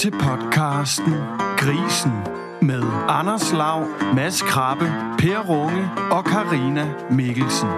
til 0.00 0.10
podcasten 0.10 1.12
Grisen 1.58 2.12
med 2.62 2.82
Anders 3.08 3.52
Lav, 3.52 3.86
Mads 4.14 4.42
Krabbe, 4.42 4.84
Per 5.18 5.38
Runge 5.48 5.90
og 6.10 6.24
Karina 6.24 6.94
Mikkelsen. 7.10 7.68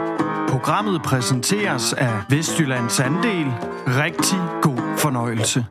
Programmet 0.48 1.02
præsenteres 1.02 1.92
af 1.92 2.22
Vestjyllands 2.30 3.00
Andel. 3.00 3.46
Rigtig 3.86 4.38
god 4.62 4.98
fornøjelse. 4.98 5.66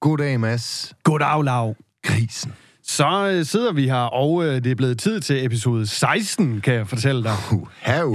Goddag, 0.00 0.40
Mads. 0.40 0.94
Goddag, 1.04 1.44
Lav. 1.44 1.74
Grisen. 2.04 2.52
Så 2.86 3.30
øh, 3.32 3.44
sidder 3.44 3.72
vi 3.72 3.86
her, 3.88 3.94
og 3.94 4.44
øh, 4.44 4.54
det 4.54 4.66
er 4.70 4.74
blevet 4.74 4.98
tid 4.98 5.20
til 5.20 5.44
episode 5.44 5.86
16, 5.86 6.60
kan 6.60 6.74
jeg 6.74 6.88
fortælle 6.88 7.22
dig. 7.22 7.34
Uh, 7.52 7.68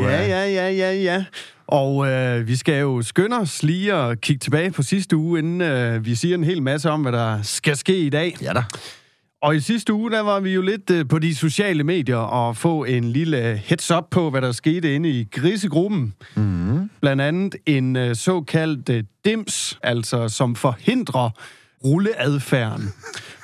Ja, 0.03 0.27
ja, 0.27 0.47
ja, 0.49 0.69
ja, 0.71 0.93
ja. 0.93 1.25
Og 1.67 2.07
øh, 2.07 2.47
vi 2.47 2.55
skal 2.55 2.79
jo 2.81 3.01
skynde 3.01 3.37
os 3.37 3.63
lige 3.63 3.93
at 3.93 4.21
kigge 4.21 4.39
tilbage 4.39 4.71
på 4.71 4.83
sidste 4.83 5.15
uge, 5.17 5.39
inden 5.39 5.61
øh, 5.61 6.05
vi 6.05 6.15
siger 6.15 6.35
en 6.35 6.43
hel 6.43 6.61
masse 6.61 6.89
om, 6.89 7.01
hvad 7.01 7.11
der 7.11 7.41
skal 7.41 7.77
ske 7.77 7.97
i 7.97 8.09
dag. 8.09 8.35
Ja 8.41 8.53
da. 8.53 8.63
Og 9.41 9.55
i 9.55 9.59
sidste 9.59 9.93
uge, 9.93 10.11
der 10.11 10.19
var 10.21 10.39
vi 10.39 10.53
jo 10.53 10.61
lidt 10.61 10.89
øh, 10.89 11.07
på 11.07 11.19
de 11.19 11.35
sociale 11.35 11.83
medier 11.83 12.17
og 12.17 12.57
få 12.57 12.83
en 12.83 13.03
lille 13.03 13.61
heads 13.65 13.91
up 13.91 14.03
på, 14.11 14.29
hvad 14.29 14.41
der 14.41 14.51
skete 14.51 14.95
inde 14.95 15.09
i 15.09 15.27
grisegruppen. 15.31 16.13
Mm. 16.35 16.89
Blandt 17.01 17.21
andet 17.21 17.55
en 17.65 17.95
øh, 17.95 18.15
såkaldt 18.15 18.89
øh, 18.89 19.03
dims, 19.25 19.77
altså 19.83 20.27
som 20.29 20.55
forhindrer 20.55 21.29
rulleadfærden. 21.83 22.93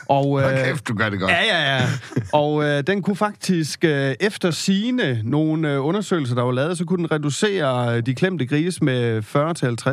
Og, 0.09 0.41
øh, 0.41 0.65
kæft, 0.65 0.87
du 0.87 0.93
gør 0.93 1.09
det 1.09 1.19
godt. 1.19 1.31
Ja, 1.31 1.43
ja, 1.43 1.75
ja. 1.75 1.87
Og 2.33 2.63
øh, 2.63 2.83
den 2.87 3.01
kunne 3.01 3.15
faktisk, 3.15 3.85
øh, 3.85 4.15
efter 4.19 4.51
sine 4.51 5.21
nogle 5.23 5.73
øh, 5.73 5.85
undersøgelser, 5.85 6.35
der 6.35 6.43
var 6.43 6.51
lavet, 6.51 6.77
så 6.77 6.85
kunne 6.85 6.97
den 6.97 7.11
reducere 7.11 7.95
øh, 7.97 8.05
de 8.05 8.15
klemte 8.15 8.45
grise 8.45 8.83
med 8.83 9.23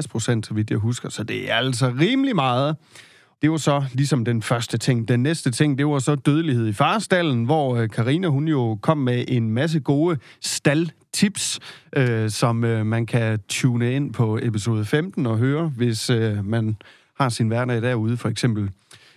40-50 0.04 0.08
procent, 0.10 0.46
så 0.46 0.54
vidt 0.54 0.70
jeg 0.70 0.78
husker. 0.78 1.08
Så 1.08 1.24
det 1.24 1.50
er 1.50 1.54
altså 1.54 1.92
rimelig 2.00 2.34
meget. 2.34 2.76
Det 3.42 3.50
var 3.50 3.56
så 3.56 3.84
ligesom 3.92 4.24
den 4.24 4.42
første 4.42 4.78
ting. 4.78 5.08
Den 5.08 5.22
næste 5.22 5.50
ting, 5.50 5.78
det 5.78 5.86
var 5.86 5.98
så 5.98 6.14
dødelighed 6.14 6.66
i 6.66 6.72
farstallen, 6.72 7.44
hvor 7.44 7.76
øh, 7.76 7.88
Karina 7.88 8.28
hun 8.28 8.48
jo 8.48 8.78
kom 8.82 8.98
med 8.98 9.24
en 9.28 9.50
masse 9.50 9.80
gode 9.80 10.18
staldtips, 10.40 11.60
øh, 11.96 12.30
som 12.30 12.64
øh, 12.64 12.86
man 12.86 13.06
kan 13.06 13.38
tune 13.48 13.92
ind 13.92 14.12
på 14.12 14.38
episode 14.42 14.84
15 14.84 15.26
og 15.26 15.38
høre, 15.38 15.72
hvis 15.76 16.10
øh, 16.10 16.44
man 16.44 16.76
har 17.20 17.28
sin 17.28 17.48
hverdag 17.48 17.82
derude, 17.82 18.16
for 18.16 18.28
eksempel. 18.28 18.70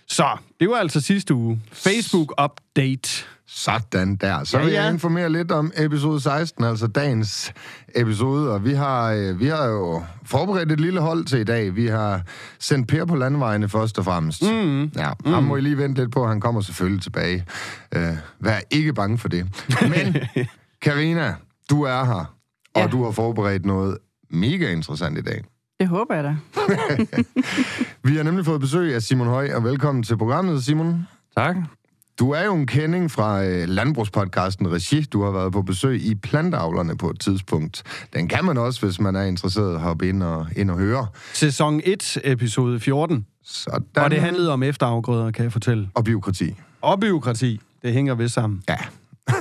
Så, 0.08 0.26
det 0.60 0.68
var 0.68 0.76
altså 0.76 1.00
sidste 1.00 1.34
uge. 1.34 1.60
Facebook-update. 1.72 3.24
Sådan 3.46 4.16
der. 4.16 4.44
Så 4.44 4.58
Ja, 4.58 4.64
vil 4.64 4.72
ja. 4.72 4.82
jeg 4.84 4.92
informere 4.92 5.32
lidt 5.32 5.52
om 5.52 5.72
episode 5.76 6.20
16, 6.20 6.64
altså 6.64 6.86
dagens 6.86 7.52
episode. 7.96 8.50
Og 8.52 8.64
vi 8.64 8.72
har, 8.74 9.12
øh, 9.12 9.40
vi 9.40 9.46
har 9.46 9.64
jo 9.64 10.02
forberedt 10.26 10.72
et 10.72 10.80
lille 10.80 11.00
hold 11.00 11.24
til 11.24 11.38
i 11.38 11.44
dag. 11.44 11.76
Vi 11.76 11.86
har 11.86 12.22
sendt 12.60 12.88
Per 12.88 13.04
på 13.04 13.16
landvejene 13.16 13.68
først 13.68 13.98
og 13.98 14.04
fremmest. 14.04 14.42
Mm. 14.42 14.84
Ja, 14.84 15.10
ham 15.26 15.42
må 15.44 15.56
I 15.56 15.60
lige 15.60 15.78
vente 15.78 16.00
lidt 16.02 16.12
på. 16.12 16.26
Han 16.26 16.40
kommer 16.40 16.60
selvfølgelig 16.60 17.02
tilbage. 17.02 17.46
Øh, 17.94 18.12
vær 18.40 18.58
ikke 18.70 18.92
bange 18.92 19.18
for 19.18 19.28
det. 19.28 19.46
Men, 19.82 20.16
Karina, 20.82 21.34
du 21.70 21.82
er 21.82 22.04
her, 22.04 22.34
og 22.74 22.80
Ja. 22.82 22.86
du 22.86 23.04
har 23.04 23.10
forberedt 23.10 23.64
noget 23.66 23.98
mega 24.30 24.72
interessant 24.72 25.18
i 25.18 25.22
dag. 25.22 25.44
Det 25.84 25.90
håber 25.90 26.14
jeg 26.14 26.24
da. 26.24 26.36
Vi 28.08 28.16
har 28.16 28.22
nemlig 28.22 28.44
fået 28.44 28.60
besøg 28.60 28.94
af 28.94 29.02
Simon 29.02 29.26
Høj, 29.26 29.50
og 29.54 29.64
velkommen 29.64 30.02
til 30.02 30.16
programmet, 30.16 30.64
Simon. 30.64 31.06
Tak. 31.36 31.56
Du 32.18 32.30
er 32.30 32.44
jo 32.44 32.54
en 32.54 32.66
kending 32.66 33.10
fra 33.10 33.44
øh, 33.44 33.68
landbrugspodcasten 33.68 34.72
Regi. 34.72 35.02
Du 35.02 35.22
har 35.22 35.30
været 35.30 35.52
på 35.52 35.62
besøg 35.62 36.06
i 36.06 36.14
Planteavlerne 36.14 36.96
på 36.96 37.10
et 37.10 37.20
tidspunkt. 37.20 37.82
Den 38.12 38.28
kan 38.28 38.44
man 38.44 38.58
også, 38.58 38.86
hvis 38.86 39.00
man 39.00 39.16
er 39.16 39.22
interesseret, 39.22 39.80
hoppe 39.80 40.08
ind 40.08 40.22
og, 40.22 40.46
ind 40.56 40.70
og 40.70 40.78
høre. 40.78 41.06
Sæson 41.32 41.80
1, 41.84 42.18
episode 42.24 42.80
14. 42.80 43.26
Sådan. 43.44 43.84
Og 43.96 44.10
det 44.10 44.20
handlede 44.20 44.52
om 44.52 44.62
efterafgrøder, 44.62 45.30
kan 45.30 45.44
jeg 45.44 45.52
fortælle. 45.52 45.88
Og 45.94 46.04
biokrati. 46.04 46.54
Og 46.80 47.00
byråkrati. 47.00 47.60
Det 47.82 47.92
hænger 47.92 48.14
ved 48.14 48.28
sammen. 48.28 48.62
Ja. 48.68 48.76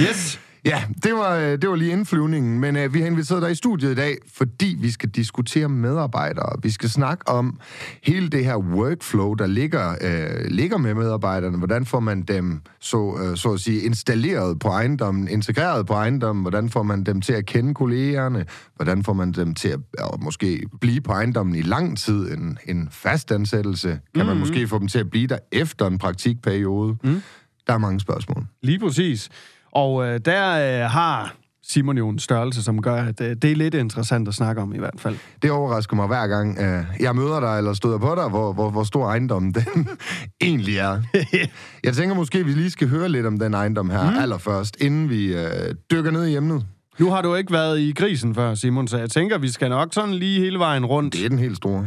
Yes. 0.00 0.40
Ja, 0.66 0.84
det 1.02 1.12
var, 1.12 1.36
øh, 1.36 1.58
det 1.62 1.68
var 1.68 1.76
lige 1.76 1.92
indflyvningen, 1.92 2.60
men 2.60 2.76
øh, 2.76 2.94
vi 2.94 3.00
har 3.00 3.06
inviteret 3.06 3.42
dig 3.42 3.50
i 3.50 3.54
studiet 3.54 3.90
i 3.90 3.94
dag, 3.94 4.16
fordi 4.34 4.76
vi 4.80 4.90
skal 4.90 5.08
diskutere 5.08 5.68
medarbejdere. 5.68 6.52
Vi 6.62 6.70
skal 6.70 6.90
snakke 6.90 7.28
om 7.28 7.60
hele 8.02 8.28
det 8.28 8.44
her 8.44 8.56
workflow, 8.56 9.34
der 9.34 9.46
ligger, 9.46 9.94
øh, 10.00 10.50
ligger 10.50 10.78
med 10.78 10.94
medarbejderne. 10.94 11.58
Hvordan 11.58 11.86
får 11.86 12.00
man 12.00 12.22
dem, 12.22 12.60
så, 12.80 13.18
øh, 13.22 13.36
så 13.36 13.52
at 13.52 13.60
sige, 13.60 13.80
installeret 13.80 14.58
på 14.58 14.68
ejendommen, 14.68 15.28
integreret 15.28 15.86
på 15.86 15.92
ejendommen? 15.92 16.42
Hvordan 16.42 16.70
får 16.70 16.82
man 16.82 17.04
dem 17.04 17.20
til 17.20 17.32
at 17.32 17.46
kende 17.46 17.74
kollegerne? 17.74 18.46
Hvordan 18.76 19.04
får 19.04 19.12
man 19.12 19.32
dem 19.32 19.54
til 19.54 19.68
at 19.68 19.80
øh, 20.00 20.22
måske 20.22 20.66
blive 20.80 21.00
på 21.00 21.12
ejendommen 21.12 21.54
i 21.54 21.62
lang 21.62 21.98
tid? 21.98 22.32
En, 22.32 22.58
en 22.66 22.88
fastansættelse? 22.90 23.88
Kan 23.88 23.98
mm-hmm. 24.14 24.28
man 24.28 24.36
måske 24.36 24.68
få 24.68 24.78
dem 24.78 24.88
til 24.88 24.98
at 24.98 25.10
blive 25.10 25.26
der 25.26 25.38
efter 25.52 25.86
en 25.86 25.98
praktikperiode? 25.98 26.96
Mm. 27.04 27.22
Der 27.66 27.72
er 27.72 27.78
mange 27.78 28.00
spørgsmål. 28.00 28.46
Lige 28.62 28.78
præcis. 28.78 29.30
Og 29.76 30.06
øh, 30.06 30.20
der 30.24 30.82
øh, 30.84 30.90
har 30.90 31.36
Simon 31.62 31.98
jo 31.98 32.08
en 32.08 32.18
størrelse, 32.18 32.62
som 32.62 32.82
gør, 32.82 32.94
at 32.94 33.20
øh, 33.20 33.36
det 33.42 33.52
er 33.52 33.56
lidt 33.56 33.74
interessant 33.74 34.28
at 34.28 34.34
snakke 34.34 34.62
om 34.62 34.74
i 34.74 34.78
hvert 34.78 35.00
fald. 35.00 35.16
Det 35.42 35.50
overrasker 35.50 35.96
mig 35.96 36.06
hver 36.06 36.26
gang, 36.26 36.58
øh, 36.58 36.84
jeg 37.00 37.16
møder 37.16 37.40
dig 37.40 37.58
eller 37.58 37.72
støder 37.72 37.98
på 37.98 38.14
dig, 38.14 38.28
hvor, 38.28 38.52
hvor, 38.52 38.70
hvor 38.70 38.84
stor 38.84 39.06
ejendommen 39.06 39.54
den 39.54 39.88
egentlig 40.40 40.76
er. 40.76 41.02
Jeg 41.84 41.94
tænker 41.94 42.14
måske, 42.14 42.44
vi 42.44 42.52
lige 42.52 42.70
skal 42.70 42.88
høre 42.88 43.08
lidt 43.08 43.26
om 43.26 43.38
den 43.38 43.54
ejendom 43.54 43.90
her 43.90 44.10
mm. 44.10 44.18
allerførst, 44.18 44.76
inden 44.80 45.10
vi 45.10 45.34
øh, 45.34 45.74
dykker 45.90 46.10
ned 46.10 46.26
i 46.26 46.36
emnet. 46.36 46.66
Nu 46.98 47.10
har 47.10 47.22
du 47.22 47.34
ikke 47.34 47.52
været 47.52 47.80
i 47.80 47.92
grisen 47.92 48.34
før, 48.34 48.54
Simon, 48.54 48.88
så 48.88 48.98
jeg 48.98 49.10
tænker, 49.10 49.38
vi 49.38 49.48
skal 49.48 49.70
nok 49.70 49.88
sådan 49.94 50.14
lige 50.14 50.40
hele 50.40 50.58
vejen 50.58 50.86
rundt. 50.86 51.14
Det 51.14 51.24
er 51.24 51.28
den 51.28 51.38
helt 51.38 51.56
store. 51.56 51.86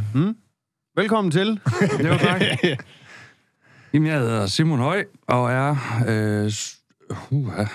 Velkommen 0.95 1.31
til. 1.31 1.59
Jo, 2.05 2.17
tak. 2.17 2.41
Jamen, 3.93 4.07
jeg 4.07 4.19
hedder 4.19 4.47
Simon 4.47 4.79
Høj, 4.79 5.03
og 5.27 5.51
er... 5.51 5.75
Øh, 6.07 6.51
uh, 7.09 7.67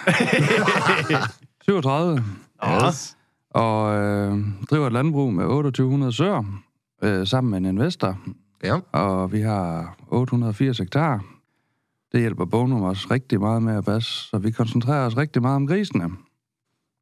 37. 1.64 2.24
Yes. 2.86 3.16
Og 3.50 3.96
øh, 3.96 4.38
driver 4.70 4.86
et 4.86 4.92
landbrug 4.92 5.34
med 5.34 5.44
2800 5.44 6.12
søer, 6.12 6.44
øh, 7.02 7.26
sammen 7.26 7.50
med 7.50 7.58
en 7.58 7.76
investor. 7.76 8.18
Ja. 8.64 8.78
Og 8.92 9.32
vi 9.32 9.40
har 9.40 9.96
880 10.08 10.78
hektar. 10.78 11.24
Det 12.12 12.20
hjælper 12.20 12.44
Bonum 12.44 12.82
os 12.82 13.10
rigtig 13.10 13.40
meget 13.40 13.62
med 13.62 13.76
at 13.76 13.84
passe, 13.84 14.28
så 14.28 14.38
vi 14.38 14.50
koncentrerer 14.50 15.06
os 15.06 15.16
rigtig 15.16 15.42
meget 15.42 15.56
om 15.56 15.66
grisene. 15.66 16.10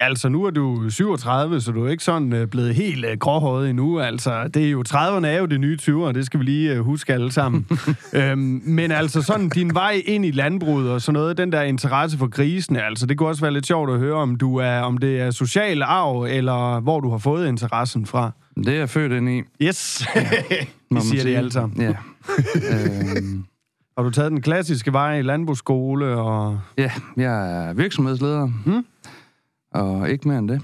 Altså, 0.04 0.28
nu 0.28 0.44
er 0.44 0.50
du 0.50 0.90
37, 0.90 1.60
så 1.60 1.72
du 1.72 1.84
er 1.86 1.90
ikke 1.90 2.04
sådan 2.04 2.32
øh, 2.32 2.46
blevet 2.46 2.74
helt 2.74 3.04
øh, 3.04 3.18
gråhåret 3.18 3.70
endnu. 3.70 4.00
Altså, 4.00 4.48
det 4.54 4.66
er 4.66 4.70
jo 4.70 4.84
30'erne 4.88 5.26
er 5.26 5.38
jo 5.38 5.46
det 5.46 5.60
nye 5.60 5.78
20'ere, 5.82 6.12
det 6.12 6.26
skal 6.26 6.40
vi 6.40 6.44
lige 6.44 6.72
øh, 6.72 6.80
huske 6.80 7.12
alle 7.14 7.32
sammen. 7.32 7.66
øhm, 8.12 8.62
men 8.64 8.90
altså, 8.90 9.22
sådan 9.22 9.48
din 9.48 9.74
vej 9.74 10.02
ind 10.06 10.24
i 10.24 10.30
landbruget 10.30 10.90
og 10.90 11.02
sådan 11.02 11.12
noget, 11.12 11.36
den 11.38 11.52
der 11.52 11.62
interesse 11.62 12.18
for 12.18 12.26
grisene, 12.26 12.82
altså, 12.82 13.06
det 13.06 13.18
kunne 13.18 13.28
også 13.28 13.40
være 13.40 13.52
lidt 13.52 13.66
sjovt 13.66 13.90
at 13.90 13.98
høre, 13.98 14.14
om 14.14 14.36
du 14.36 14.56
er, 14.56 14.80
om 14.80 14.98
det 14.98 15.20
er 15.20 15.30
social 15.30 15.82
arv, 15.82 16.22
eller 16.22 16.80
hvor 16.80 17.00
du 17.00 17.10
har 17.10 17.18
fået 17.18 17.48
interessen 17.48 18.06
fra. 18.06 18.30
Det 18.56 18.68
er 18.68 18.78
jeg 18.78 18.88
født 18.88 19.12
ind 19.12 19.30
i. 19.30 19.42
Yes, 19.62 20.06
må 20.90 21.00
vi 21.00 21.06
siger 21.06 21.22
det 21.22 21.36
alle 21.36 21.52
sammen. 21.52 21.80
Ja. 21.80 21.88
øhm, 22.72 23.44
Har 23.96 24.04
du 24.04 24.10
taget 24.10 24.30
den 24.30 24.42
klassiske 24.42 24.92
vej 24.92 25.18
i 25.18 25.22
landbrugsskole, 25.22 26.06
og 26.06 26.60
ja, 26.78 26.90
jeg 27.16 27.66
er 27.68 27.72
virksomhedsleder. 27.72 28.48
Hmm? 28.64 28.84
Og 29.74 30.10
ikke 30.10 30.28
mere 30.28 30.38
end 30.38 30.48
det. 30.48 30.62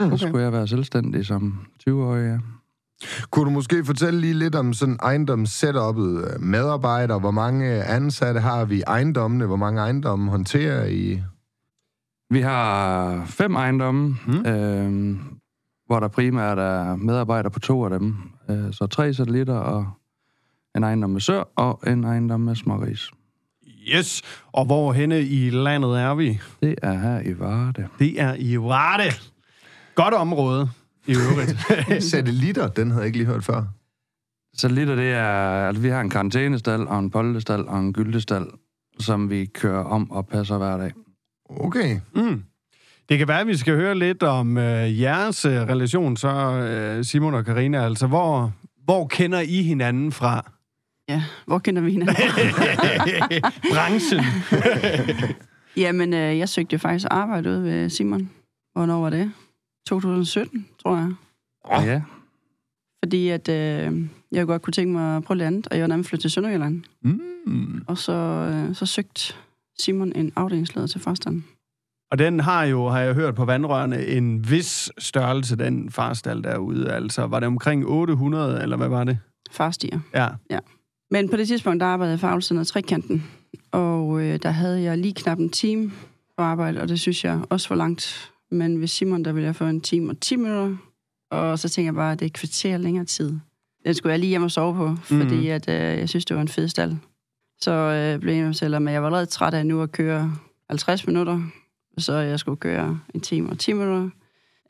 Så 0.00 0.16
skulle 0.16 0.44
jeg 0.44 0.52
være 0.52 0.68
selvstændig 0.68 1.26
som 1.26 1.58
20-årig, 1.88 2.24
ja. 2.24 2.38
Kunne 3.30 3.44
du 3.44 3.50
måske 3.50 3.84
fortælle 3.84 4.20
lige 4.20 4.34
lidt 4.34 4.54
om 4.54 4.72
sådan 4.72 4.98
ejendomssetupet, 5.02 6.40
medarbejdere, 6.40 7.18
hvor 7.18 7.30
mange 7.30 7.66
ansatte 7.84 8.40
har 8.40 8.64
vi 8.64 8.76
i 8.76 8.82
ejendommene, 8.86 9.46
hvor 9.46 9.56
mange 9.56 9.80
ejendomme 9.80 10.30
håndterer 10.30 10.86
I? 10.86 11.22
Vi 12.30 12.40
har 12.40 13.24
fem 13.26 13.54
ejendomme, 13.56 14.14
Hmm? 14.24 14.34
mm. 14.34 14.46
øh, 14.46 15.18
hvor 15.86 16.00
der 16.00 16.08
primært 16.08 16.58
er 16.58 16.96
medarbejdere 16.96 17.50
på 17.50 17.60
to 17.60 17.84
af 17.84 17.90
dem. 17.90 18.16
Øh, 18.50 18.72
så 18.72 18.86
tre 18.86 19.14
satellitter 19.14 19.54
og 19.56 19.86
en 20.76 20.82
ejendom 20.82 21.10
med 21.10 21.20
sør 21.20 21.42
og 21.56 21.80
en 21.86 22.04
ejendom 22.04 22.40
med 22.40 22.54
småris. 22.54 23.10
Yes, 23.96 24.22
og 24.52 24.64
hvor 24.64 24.92
henne 24.92 25.22
i 25.22 25.50
landet 25.50 26.00
er 26.00 26.14
vi? 26.14 26.40
Det 26.62 26.74
er 26.82 26.98
her 26.98 27.20
i 27.20 27.38
Varde. 27.38 27.88
Det 27.98 28.20
er 28.20 28.34
i 28.38 28.56
Varde. 28.56 29.12
Godt 29.94 30.14
område, 30.14 30.70
i 31.06 31.14
øvrigt. 31.16 31.56
Satellitter, 32.10 32.68
den 32.68 32.90
havde 32.90 33.00
jeg 33.00 33.06
ikke 33.06 33.18
lige 33.18 33.26
hørt 33.26 33.44
før. 33.44 33.64
Satellitter, 34.56 34.94
det 34.94 35.12
er... 35.12 35.66
Altså, 35.66 35.82
vi 35.82 35.88
har 35.88 36.00
en 36.00 36.10
karantænestal 36.10 36.88
og 36.88 36.98
en 36.98 37.10
poltestal 37.10 37.68
og 37.68 37.78
en 37.78 37.92
gyldestal, 37.92 38.46
som 39.00 39.30
vi 39.30 39.44
kører 39.44 39.84
om 39.84 40.10
og 40.10 40.26
passer 40.26 40.58
hver 40.58 40.76
dag. 40.76 40.92
Okay. 41.50 42.00
Mm. 42.14 42.42
Det 43.08 43.18
kan 43.18 43.28
være, 43.28 43.40
at 43.40 43.46
vi 43.46 43.56
skal 43.56 43.74
høre 43.74 43.94
lidt 43.94 44.22
om 44.22 44.58
øh, 44.58 45.00
jeres 45.00 45.44
øh, 45.44 45.52
relation, 45.52 46.16
så 46.16 46.28
øh, 46.28 47.04
Simon 47.04 47.34
og 47.34 47.44
Karina. 47.44 47.84
Altså, 47.84 48.06
hvor, 48.06 48.52
hvor 48.84 49.06
kender 49.06 49.40
I 49.40 49.62
hinanden 49.62 50.12
fra? 50.12 50.50
Ja, 51.10 51.22
hvor 51.46 51.58
kender 51.58 51.82
vi 51.82 51.90
hinanden? 51.90 52.16
Branchen. 53.72 54.24
Jamen, 55.84 56.14
øh, 56.14 56.38
jeg 56.38 56.48
søgte 56.48 56.74
jo 56.74 56.78
faktisk 56.78 57.06
arbejde 57.10 57.50
ude 57.50 57.64
ved 57.64 57.90
Simon. 57.90 58.30
Hvornår 58.72 59.00
var 59.00 59.10
det? 59.10 59.32
2017, 59.86 60.66
tror 60.82 60.96
jeg. 60.96 61.12
Oh. 61.64 61.86
Ja, 61.86 62.02
fordi 63.04 63.28
at, 63.28 63.48
øh, 63.48 64.08
jeg 64.32 64.46
godt 64.46 64.62
kunne 64.62 64.72
tænke 64.72 64.92
mig 64.92 65.16
at 65.16 65.24
prøve 65.24 65.44
andet, 65.44 65.66
og 65.66 65.76
jeg 65.76 65.82
var 65.82 65.88
nemlig 65.88 66.06
flyttet 66.06 66.20
til 66.20 66.30
Sønderjylland. 66.30 66.82
Mm. 67.46 67.84
Og 67.86 67.98
så, 67.98 68.12
øh, 68.12 68.74
så 68.74 68.86
søgte 68.86 69.34
Simon 69.78 70.12
en 70.12 70.32
afdelingsleder 70.36 70.86
til 70.86 71.00
farstanden. 71.00 71.44
Og 72.10 72.18
den 72.18 72.40
har 72.40 72.64
jo, 72.64 72.88
har 72.88 73.00
jeg 73.00 73.14
hørt 73.14 73.34
på 73.34 73.44
vandrørene, 73.44 74.06
en 74.06 74.50
vis 74.50 74.90
størrelse, 74.98 75.56
den 75.56 75.90
farstal 75.90 76.42
derude. 76.44 76.92
Altså, 76.92 77.26
var 77.26 77.40
det 77.40 77.46
omkring 77.46 77.86
800, 77.86 78.62
eller 78.62 78.76
hvad 78.76 78.88
var 78.88 79.04
det? 79.04 79.18
Farstiger. 79.50 80.00
Ja. 80.14 80.28
Men 81.10 81.28
på 81.28 81.36
det 81.36 81.48
tidspunkt, 81.48 81.80
der 81.80 81.86
arbejdede 81.86 82.12
jeg 82.12 82.20
for 82.20 82.58
af 82.58 82.66
trekanten, 82.66 83.24
og 83.72 84.22
øh, 84.22 84.38
der 84.42 84.50
havde 84.50 84.82
jeg 84.82 84.98
lige 84.98 85.14
knap 85.14 85.38
en 85.38 85.50
time 85.50 85.90
på 86.36 86.42
arbejde, 86.42 86.80
og 86.80 86.88
det 86.88 87.00
synes 87.00 87.24
jeg 87.24 87.40
også 87.50 87.68
var 87.68 87.76
langt. 87.76 88.32
Men 88.50 88.80
ved 88.80 88.86
Simon, 88.88 89.24
der 89.24 89.32
ville 89.32 89.46
jeg 89.46 89.56
få 89.56 89.64
en 89.64 89.80
time 89.80 90.10
og 90.10 90.20
10 90.20 90.36
minutter, 90.36 90.76
og 91.30 91.58
så 91.58 91.68
tænker 91.68 91.86
jeg 91.86 91.94
bare, 91.94 92.12
at 92.12 92.18
det 92.20 92.24
er 92.24 92.30
et 92.30 92.32
kvarter 92.32 92.76
længere 92.78 93.04
tid. 93.04 93.38
Den 93.86 93.94
skulle 93.94 94.10
jeg 94.10 94.20
lige 94.20 94.30
hjem 94.30 94.42
og 94.42 94.50
sove 94.50 94.74
på, 94.74 94.96
fordi 95.02 95.36
Mhm. 95.36 95.46
at, 95.46 95.68
øh, 95.68 95.74
jeg 95.98 96.08
synes, 96.08 96.24
det 96.24 96.36
var 96.36 96.42
en 96.42 96.48
fed 96.48 96.68
stald. 96.68 96.96
Så 97.60 97.70
øh, 97.72 98.20
blev 98.20 98.34
jeg 98.34 98.44
mig 98.44 98.54
selv, 98.54 98.74
at 98.74 98.92
jeg 98.92 99.02
var 99.02 99.06
allerede 99.08 99.26
træt 99.26 99.54
af 99.54 99.66
nu 99.66 99.82
at 99.82 99.92
køre 99.92 100.32
50 100.70 101.06
minutter, 101.06 101.42
så 101.98 102.12
jeg 102.12 102.38
skulle 102.38 102.56
køre 102.56 102.98
en 103.14 103.20
time 103.20 103.50
og 103.50 103.58
10 103.58 103.72
minutter. 103.72 104.10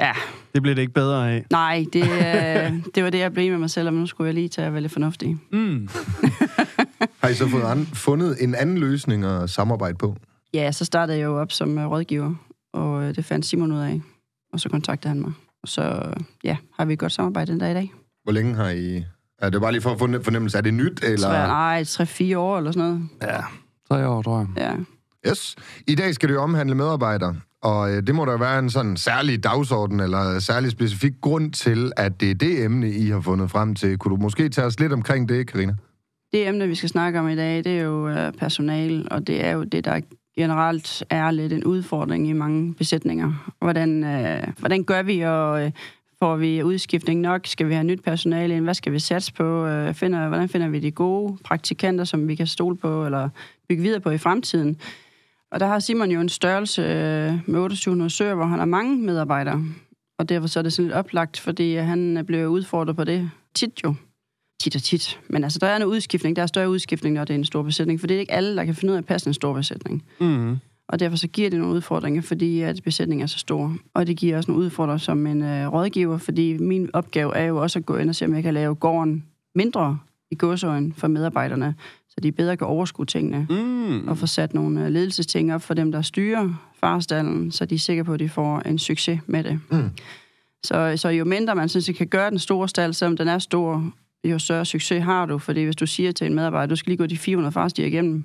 Ja, 0.01 0.13
Det 0.55 0.63
blev 0.63 0.75
det 0.77 0.81
ikke 0.83 0.95
bedre 0.95 1.33
af. 1.33 1.45
nej, 1.51 1.85
det, 1.93 2.03
øh, 2.03 2.73
det 2.95 3.05
var 3.05 3.11
det, 3.11 3.19
jeg 3.19 3.33
blev 3.33 3.51
med 3.51 3.59
mig 3.59 3.71
selv, 3.71 3.89
og 3.89 3.95
nu 3.95 4.07
skulle 4.07 4.27
jeg 4.27 4.35
lige 4.35 4.49
tage 4.49 4.67
at 4.67 4.73
være 4.73 4.83
lidt 4.83 4.93
fornuftig. 4.93 5.37
Mm. 5.53 5.89
Har 7.23 7.29
I 7.29 7.35
så 7.35 7.49
fået 7.49 7.63
an, 7.63 7.87
fundet 7.87 8.37
en 8.45 8.55
anden 8.55 8.79
løsning 8.79 9.25
at 9.25 9.51
samarbejde 9.51 9.97
på? 9.99 10.17
Ja, 10.55 10.73
så 10.73 10.85
startede 10.85 11.19
jeg 11.19 11.25
jo 11.25 11.41
op 11.41 11.53
som 11.53 11.79
øh, 11.79 11.87
rådgiver, 11.91 12.35
og 12.73 13.03
øh, 13.03 13.15
det 13.15 13.25
fandt 13.25 13.47
Simon 13.47 13.73
ud 13.73 13.79
af. 13.79 14.01
Og 14.53 14.61
så 14.61 14.69
kontaktede 14.69 15.09
han 15.09 15.21
mig. 15.21 15.33
Og 15.63 15.69
så 15.69 15.83
øh, 15.83 16.13
ja, 16.45 16.57
har 16.79 16.85
vi 16.85 16.93
et 16.93 16.99
godt 16.99 17.13
samarbejde 17.13 17.53
den 17.53 17.61
dag 17.61 17.71
i 17.71 17.75
dag. 17.75 17.93
Hvor 18.25 18.33
længe 18.33 18.55
har 18.55 18.69
I... 18.71 19.05
Er 19.39 19.51
det 19.51 19.61
bare 19.61 19.73
lige 19.73 19.83
for 19.83 19.91
at 19.91 19.99
få 19.99 20.05
en 20.05 20.25
fornemmelse? 20.25 20.59
Er 20.59 20.63
det 20.63 20.75
nyt, 20.75 21.01
eller... 21.05 21.19
Så, 21.19 21.29
nej, 21.29 21.83
3-4 21.83 22.37
år 22.37 22.59
eller 22.59 22.73
sådan 22.73 22.89
noget. 22.89 23.09
Ja, 23.23 23.41
tre 23.91 24.09
år, 24.09 24.23
tror 24.23 24.39
jeg. 24.39 24.49
Ja. 25.25 25.31
Yes. 25.31 25.57
I 25.87 25.95
dag 25.95 26.15
skal 26.15 26.29
det 26.29 26.35
jo 26.35 26.43
omhandle 26.43 26.75
medarbejdere, 26.75 27.37
og 27.63 27.91
øh, 27.91 28.03
det 28.07 28.15
må 28.15 28.25
der 28.25 28.39
være 28.39 28.59
en 28.59 28.71
sådan 28.71 28.97
særlig 28.97 29.45
dagsorden 29.45 30.01
eller 30.01 30.39
særlig 30.39 30.71
specifik 30.71 31.13
grund 31.21 31.53
til, 31.53 31.93
at 31.97 32.21
det 32.21 32.31
er 32.31 32.35
det 32.35 32.65
emne, 32.65 32.91
I 32.91 33.11
har 33.11 33.21
fundet 33.21 33.51
frem 33.51 33.75
til. 33.75 33.99
Kunne 33.99 34.17
du 34.17 34.23
måske 34.23 34.49
tage 34.49 34.67
os 34.67 34.81
lidt 34.81 34.93
omkring 34.93 35.29
det, 35.29 35.47
Karina? 35.47 35.75
Det 36.33 36.49
emne, 36.49 36.69
vi 36.69 36.75
skal 36.75 36.89
snakke 36.89 37.21
om 37.21 37.29
i 37.29 37.37
dag, 37.37 37.57
det 37.57 37.79
er 37.79 37.83
jo 37.83 38.09
øh, 38.09 38.33
personal, 38.33 39.09
og 39.11 39.27
det 39.27 39.45
er 39.45 39.51
jo 39.51 39.65
det, 39.65 39.85
der 39.85 40.01
generelt 40.37 41.05
er 41.11 41.31
lidt 41.31 41.53
en 41.53 41.65
udfordring 41.65 42.29
i 42.29 42.33
mange 42.33 42.75
besætninger. 42.75 43.53
Hvordan, 43.61 44.05
øh, 44.05 44.43
hvordan 44.59 44.85
gør 44.85 45.03
vi, 45.03 45.21
og 45.21 45.65
øh, 45.65 45.71
får 46.19 46.37
vi 46.37 46.63
udskiftning 46.63 47.21
nok? 47.21 47.47
Skal 47.47 47.69
vi 47.69 47.75
have 47.75 47.85
nyt 47.85 48.03
personale 48.05 48.57
ind? 48.57 48.65
Hvad 48.65 48.75
skal 48.75 48.93
vi 48.93 48.99
satse 48.99 49.33
på? 49.33 49.67
Øh, 49.67 49.95
finder, 49.95 50.29
hvordan 50.29 50.49
finder 50.49 50.69
vi 50.69 50.81
de 50.81 50.91
gode 50.91 51.39
praktikanter, 51.45 52.05
som 52.05 52.29
vi 52.29 52.35
kan 52.35 52.47
stole 52.47 52.77
på 52.77 53.05
eller 53.05 53.29
bygge 53.69 53.83
videre 53.83 54.01
på 54.01 54.11
i 54.11 54.19
fremtiden? 54.19 54.77
Og 55.53 55.61
der 55.61 55.67
har 55.67 55.79
Simon 55.79 56.11
jo 56.11 56.21
en 56.21 56.29
størrelse 56.29 56.83
øh, 56.83 57.33
med 57.47 57.61
2800 57.61 58.11
søer, 58.11 58.35
hvor 58.35 58.45
han 58.45 58.59
har 58.59 58.67
mange 58.67 58.97
medarbejdere. 58.97 59.65
Og 60.19 60.29
derfor 60.29 60.49
så 60.49 60.59
er 60.59 60.63
det 60.63 60.73
sådan 60.73 60.87
lidt 60.87 60.97
oplagt, 60.97 61.41
fordi 61.41 61.75
han 61.75 62.25
bliver 62.27 62.47
udfordret 62.47 62.97
på 62.97 63.05
det 63.05 63.31
tit 63.55 63.85
jo 63.85 63.95
tit 64.61 64.77
og 64.77 64.83
tit. 64.83 65.21
Men 65.29 65.45
altså, 65.45 65.59
der 65.59 65.67
er 65.67 65.77
en 65.77 65.85
udskiftning. 65.85 66.37
Der 66.37 66.43
er 66.43 66.47
større 66.47 66.71
udskiftning, 66.71 67.15
når 67.15 67.25
det 67.25 67.35
er 67.35 67.39
en 67.39 67.45
stor 67.45 67.63
besætning. 67.63 68.01
For 68.01 68.07
det 68.07 68.15
er 68.15 68.21
ikke 68.21 68.33
alle, 68.33 68.57
der 68.57 68.65
kan 68.65 68.75
finde 68.75 68.93
ud 68.93 68.97
af 68.97 69.01
at 69.01 69.07
passe 69.07 69.29
en 69.29 69.35
stor 69.35 69.53
besætning. 69.53 70.05
Mm. 70.21 70.57
Og 70.89 71.01
derfor 71.01 71.17
så 71.17 71.29
giver 71.29 71.51
det 71.51 71.59
nogle 71.59 71.75
udfordringer, 71.75 72.23
fordi 72.23 72.61
at 72.61 72.81
besætningen 72.85 73.23
er 73.23 73.27
så 73.27 73.39
stor. 73.39 73.77
Og 73.95 74.07
det 74.07 74.17
giver 74.17 74.37
også 74.37 74.51
nogle 74.51 74.65
udfordringer 74.65 74.99
som 74.99 75.27
en 75.27 75.43
øh, 75.43 75.73
rådgiver, 75.73 76.19
fordi 76.19 76.59
min 76.59 76.91
opgave 76.93 77.37
er 77.37 77.45
jo 77.45 77.63
også 77.63 77.79
at 77.79 77.87
gå 77.87 77.97
ind 77.97 78.09
og 78.09 78.15
se, 78.15 78.25
om 78.25 78.35
jeg 78.35 78.43
kan 78.43 78.55
lave 78.55 78.75
gården 78.75 79.25
mindre 79.55 79.99
i 80.31 80.35
godsøjen 80.35 80.93
for 80.93 81.09
medarbejderne, 81.09 81.75
så 82.09 82.21
de 82.23 82.33
bedre 82.33 82.57
kan 82.57 82.67
overskue 82.67 83.07
tingene. 83.07 83.47
Mm. 83.51 84.09
Og 84.09 84.19
få 84.19 84.27
sat 84.27 84.55
nogle 84.55 84.85
øh, 84.85 84.91
ledelsesting 84.91 85.55
op 85.55 85.63
for 85.63 85.75
dem, 85.75 85.93
der 85.93 86.03
styrer 86.03 86.71
farstallen, 86.81 87.53
så 87.53 87.65
de 87.65 87.75
er 87.75 87.79
sikre 87.79 88.05
på, 88.05 88.13
at 88.13 88.21
de 88.21 88.29
får 88.29 88.61
en 88.61 88.79
succes 88.79 89.21
med 89.27 89.45
det. 89.45 89.61
Mm. 89.71 89.91
Så, 90.65 90.93
så 90.97 91.09
jo 91.09 91.25
mindre 91.25 91.55
man 91.55 91.69
synes, 91.69 91.91
kan 91.99 92.07
gøre 92.07 92.31
den 92.31 92.39
store 92.39 92.69
stald, 92.69 92.93
selvom 92.93 93.17
den 93.17 93.29
er 93.29 93.39
stor, 93.39 93.93
jo 94.25 94.39
større 94.39 94.65
succes 94.65 95.05
har 95.05 95.27
du. 95.27 95.39
Fordi 95.39 95.65
hvis 95.65 95.77
du 95.77 95.87
siger 95.87 96.13
til 96.13 96.27
en 96.27 96.35
medarbejder, 96.35 96.67
du 96.67 96.77
skal 96.77 96.91
lige 96.91 96.99
gå 96.99 97.07
de 97.07 97.17
400 97.17 97.53
farstier 97.53 97.87
igennem, 97.87 98.25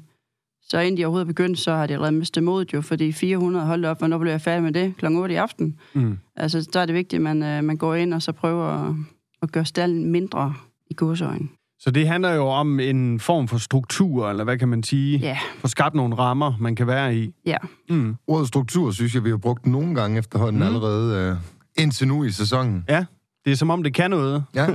så 0.68 0.80
inden 0.80 0.98
de 0.98 1.06
overhovedet 1.06 1.25
er 1.25 1.28
begyndt, 1.28 1.60
så 1.60 1.72
har 1.72 1.88
de 1.88 1.94
allerede 1.94 2.12
mistet 2.12 2.44
modet 2.44 2.74
jo, 2.74 2.81
fordi 2.81 3.12
400, 3.12 3.66
hold 3.66 3.81
da 3.81 3.90
op, 3.90 3.98
hvornår 3.98 4.18
bliver 4.18 4.34
jeg 4.34 4.42
færdig 4.42 4.63
med 4.63 4.72
det? 4.72 4.94
Klokken 4.98 5.19
8 5.19 5.34
i 5.34 5.38
aften. 5.38 5.80
Mm. 5.94 6.18
Altså, 6.36 6.69
der 6.74 6.80
er 6.80 6.86
det 6.86 6.96
vigtigt, 6.96 7.18
at 7.18 7.22
man, 7.22 7.44
øh, 7.44 7.63
man 7.63 7.78
går 7.78 7.96
ind 7.96 8.13
og 8.13 8.22
så 8.22 8.31
prøver 8.31 8.66
at, 8.66 8.96
at 9.42 9.52
gøre 9.52 9.66
stallen 9.66 10.12
mindre 10.12 10.54
i 10.90 10.94
godsøjen. 10.94 11.52
Så 11.80 11.92
det 11.92 12.07
handler 12.07 12.31
jo 12.33 12.48
om 12.48 12.80
en 12.80 13.19
form 13.19 13.48
for 13.48 13.57
struktur, 13.57 14.30
eller 14.30 14.44
hvad 14.44 14.57
kan 14.57 14.68
man 14.69 14.83
sige? 14.83 15.18
Ja, 15.18 15.38
Få 15.60 15.68
skabt 15.68 15.95
nogle 15.95 16.16
rammer, 16.16 16.54
man 16.60 16.75
kan 16.75 16.88
være 16.88 17.16
i. 17.16 17.31
ja. 17.45 17.57
Mm. 17.89 18.16
Ordet 18.27 18.48
struktur, 18.48 18.92
synes 18.92 19.16
jeg, 19.16 19.24
vi 19.24 19.30
har 19.30 19.38
brugt 19.38 19.66
nogle 19.66 19.95
gange 19.95 20.19
efterhånden 20.19 20.62
Mm. 20.62 20.68
allerede 20.68 21.30
øh, 21.31 21.38
indtil 21.83 22.07
nu 22.07 22.24
i 22.24 22.31
sæsonen. 22.31 22.86
Ja, 22.89 23.06
det 23.45 23.51
er 23.51 23.56
som 23.56 23.69
om, 23.69 23.83
det 23.83 23.94
kan 23.94 24.10
noget. 24.10 24.44
Ja. 24.56 24.68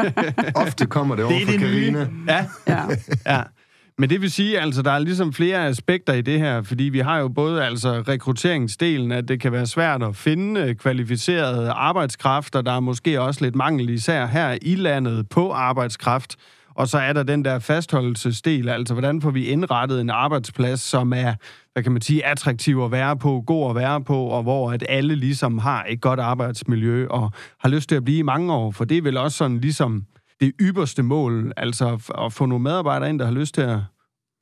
Ofte 0.66 0.86
kommer 0.86 1.16
det 1.16 1.24
over 1.24 1.34
Det 1.34 1.42
er 1.42 1.46
fra. 1.46 1.58
Karina. 1.66 2.08
Ja, 2.28 2.46
ja. 2.68 2.82
ja. 3.26 3.42
Men 3.98 4.10
det 4.10 4.20
vil 4.20 4.30
sige, 4.30 4.60
altså, 4.60 4.82
der 4.82 4.90
er 4.90 4.98
ligesom 4.98 5.32
flere 5.32 5.66
aspekter 5.66 6.12
i 6.12 6.22
det 6.22 6.38
her, 6.38 6.62
fordi 6.62 6.84
vi 6.84 6.98
har 6.98 7.18
jo 7.18 7.28
både 7.28 7.64
altså 7.64 8.04
rekrutteringsdelen, 8.08 9.12
at 9.12 9.28
det 9.28 9.40
kan 9.40 9.52
være 9.52 9.66
svært 9.66 10.02
at 10.02 10.16
finde 10.16 10.60
øh, 10.60 10.74
kvalificerede 10.74 11.02
kvalificeret 11.02 11.72
arbejdskraft, 11.74 12.56
og 12.56 12.66
der 12.66 12.72
er 12.72 12.80
måske 12.80 13.20
også 13.20 13.44
lidt 13.44 13.54
mangel 13.54 13.90
især 13.90 14.26
her 14.26 14.58
i 14.62 14.74
landet 14.74 15.28
på 15.28 15.52
arbejdskraft. 15.52 16.36
Og 16.74 16.88
så 16.88 16.98
er 16.98 17.12
der 17.12 17.22
den 17.22 17.44
der 17.44 17.58
fastholdelsesdel, 17.58 18.68
altså 18.68 18.94
hvordan 18.94 19.22
får 19.22 19.30
vi 19.30 19.44
indrettet 19.44 20.00
en 20.00 20.10
arbejdsplads, 20.10 20.80
som 20.80 21.12
er, 21.12 21.34
hvad 21.72 21.82
kan 21.82 21.92
man 21.92 22.02
sige, 22.02 22.26
attraktiv 22.26 22.82
at 22.84 22.90
være 22.90 23.16
på, 23.16 23.44
god 23.46 23.70
at 23.70 23.76
være 23.76 24.04
på, 24.04 24.24
og 24.24 24.42
hvor 24.42 24.72
at 24.72 24.84
alle 24.88 25.14
ligesom 25.14 25.58
har 25.58 25.86
et 25.88 26.00
godt 26.00 26.20
arbejdsmiljø 26.20 27.06
og 27.08 27.32
har 27.58 27.68
lyst 27.68 27.88
til 27.88 27.96
at 27.96 28.04
blive 28.04 28.18
i 28.18 28.22
mange 28.22 28.52
år, 28.52 28.70
for 28.70 28.84
det 28.84 28.98
er 28.98 29.02
vel 29.02 29.16
også 29.16 29.36
sådan 29.36 29.60
ligesom 29.60 30.04
det 30.42 30.52
ypperste 30.60 31.02
mål, 31.02 31.52
altså 31.56 32.12
at 32.24 32.32
få 32.32 32.46
nogle 32.46 32.62
medarbejdere 32.62 33.10
ind, 33.10 33.18
der 33.18 33.24
har 33.24 33.32
lyst 33.32 33.54
til 33.54 33.62
at, 33.62 33.78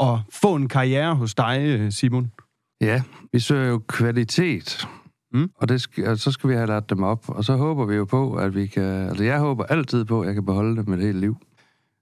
at 0.03 0.19
få 0.33 0.55
en 0.55 0.69
karriere 0.69 1.15
hos 1.15 1.35
dig, 1.35 1.61
øh, 1.61 1.93
Simon. 1.93 2.33
Ja, 2.81 3.03
vi 3.33 3.39
søger 3.39 3.69
jo 3.69 3.79
kvalitet. 3.89 4.89
Mm. 5.33 5.51
Og, 5.57 5.69
det 5.69 5.81
skal, 5.81 6.09
og 6.09 6.19
så 6.19 6.33
skal 6.33 6.51
vi 6.51 6.55
have 6.55 6.67
lært 6.67 6.91
dem 6.91 7.03
op. 7.03 7.29
Og 7.29 7.45
så 7.45 7.57
håber 7.57 7.85
vi 7.85 7.95
jo 7.95 8.05
på, 8.05 8.35
at 8.35 8.55
vi 8.55 8.67
kan... 8.67 8.83
Altså, 8.83 9.25
jeg 9.25 9.39
håber 9.39 9.65
altid 9.65 10.05
på, 10.05 10.21
at 10.21 10.27
jeg 10.27 10.35
kan 10.35 10.45
beholde 10.45 10.85
dem 10.85 10.93
et 10.93 11.01
helt 11.01 11.19
liv. 11.19 11.37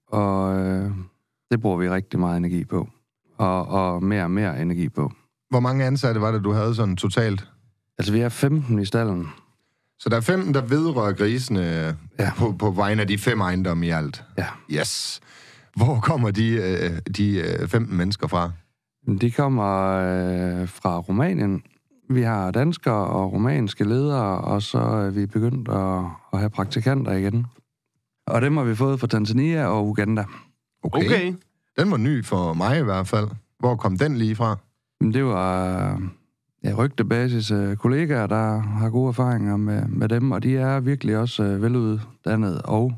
Og 0.07 0.59
øh, 0.59 0.91
det 1.51 1.61
bruger 1.61 1.77
vi 1.77 1.89
rigtig 1.89 2.19
meget 2.19 2.37
energi 2.37 2.65
på. 2.65 2.89
Og, 3.37 3.67
og 3.67 4.03
mere 4.03 4.23
og 4.23 4.31
mere 4.31 4.61
energi 4.61 4.89
på. 4.89 5.11
Hvor 5.49 5.59
mange 5.59 5.85
ansatte 5.85 6.21
var 6.21 6.31
det, 6.31 6.43
du 6.43 6.51
havde 6.51 6.75
sådan 6.75 6.95
totalt? 6.95 7.47
Altså, 7.97 8.13
vi 8.13 8.19
er 8.19 8.29
15 8.29 8.79
i 8.79 8.85
stallen. 8.85 9.27
Så 9.99 10.09
der 10.09 10.17
er 10.17 10.21
15, 10.21 10.53
der 10.53 10.61
vedrører 10.61 11.13
grisene 11.13 11.97
ja. 12.19 12.31
På, 12.37 12.51
på 12.59 12.71
vegne 12.71 13.01
af 13.01 13.07
de 13.07 13.17
fem 13.17 13.41
ejendomme 13.41 13.87
i 13.87 13.89
alt. 13.89 14.23
Ja. 14.37 14.45
Yes. 14.71 15.19
Hvor 15.75 15.99
kommer 15.99 16.31
de, 16.31 16.49
øh, 16.51 17.13
de 17.17 17.39
øh, 17.39 17.67
15 17.67 17.97
mennesker 17.97 18.27
fra? 18.27 18.51
De 19.21 19.31
kommer 19.31 19.87
øh, 19.87 20.67
fra 20.67 20.99
Rumænien. 20.99 21.63
Vi 22.09 22.21
har 22.21 22.51
danskere 22.51 23.07
og 23.07 23.33
romanske 23.33 23.83
ledere, 23.83 24.37
og 24.37 24.61
så 24.61 24.77
er 24.79 25.09
vi 25.09 25.25
begyndt 25.25 25.69
at, 25.69 26.05
at 26.33 26.39
have 26.39 26.49
praktikanter 26.49 27.11
igen. 27.11 27.45
Og 28.27 28.41
dem 28.41 28.57
har 28.57 28.63
vi 28.63 28.75
fået 28.75 28.99
fra 28.99 29.07
Tanzania 29.07 29.65
og 29.65 29.87
Uganda. 29.87 30.25
Okay. 30.83 31.05
Okay. 31.05 31.33
Den 31.79 31.91
var 31.91 31.97
ny 31.97 32.25
for 32.25 32.53
mig 32.53 32.79
i 32.79 32.83
hvert 32.83 33.07
fald. 33.07 33.27
Hvor 33.59 33.75
kom 33.75 33.97
den 33.97 34.17
lige 34.17 34.35
fra? 34.35 34.57
Men 35.01 35.13
det 35.13 35.25
var 35.25 35.91
øh, 35.93 35.99
ja, 36.63 36.73
rygtebasis 36.73 37.51
øh, 37.51 37.75
kollegaer, 37.75 38.27
der 38.27 38.59
har 38.59 38.89
gode 38.89 39.07
erfaringer 39.07 39.57
med, 39.57 39.87
med 39.87 40.09
dem, 40.09 40.31
og 40.31 40.43
de 40.43 40.57
er 40.57 40.79
virkelig 40.79 41.17
også 41.17 41.43
øh, 41.43 41.61
veluddannet 41.61 42.61
og 42.61 42.93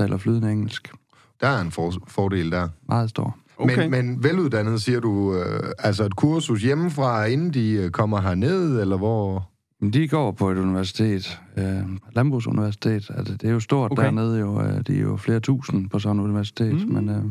taler 0.00 0.16
flydende 0.16 0.52
engelsk. 0.52 0.92
Der 1.40 1.48
er 1.48 1.60
en 1.60 1.70
for, 1.70 1.92
fordel 2.08 2.50
der. 2.50 2.68
Meget 2.88 3.10
stor. 3.10 3.36
Okay. 3.56 3.88
Men, 3.88 3.90
men 3.90 4.24
veluddannet, 4.24 4.82
siger 4.82 5.00
du, 5.00 5.36
øh, 5.36 5.72
altså 5.78 6.04
et 6.04 6.16
kursus 6.16 6.62
hjemmefra, 6.62 7.24
inden 7.24 7.54
de 7.54 7.72
øh, 7.72 7.90
kommer 7.90 8.20
herned, 8.20 8.80
eller 8.80 8.96
hvor? 8.96 9.50
Men 9.80 9.92
de 9.92 10.08
går 10.08 10.32
på 10.32 10.50
et 10.50 10.58
universitet, 10.58 11.40
øh, 11.56 11.82
Landbrugsuniversitet. 12.12 13.10
Altså, 13.14 13.32
det 13.32 13.44
er 13.44 13.52
jo 13.52 13.60
stort 13.60 13.90
Okay. 13.92 14.04
dernede 14.04 14.40
jo. 14.40 14.62
Øh, 14.62 14.80
de 14.86 14.96
er 14.96 15.00
jo 15.00 15.16
flere 15.16 15.40
tusind 15.40 15.90
på 15.90 15.98
sådan 15.98 16.18
et 16.18 16.24
universitet. 16.24 16.88
Mm. 16.88 16.94
Men 16.94 17.08
øh, 17.08 17.24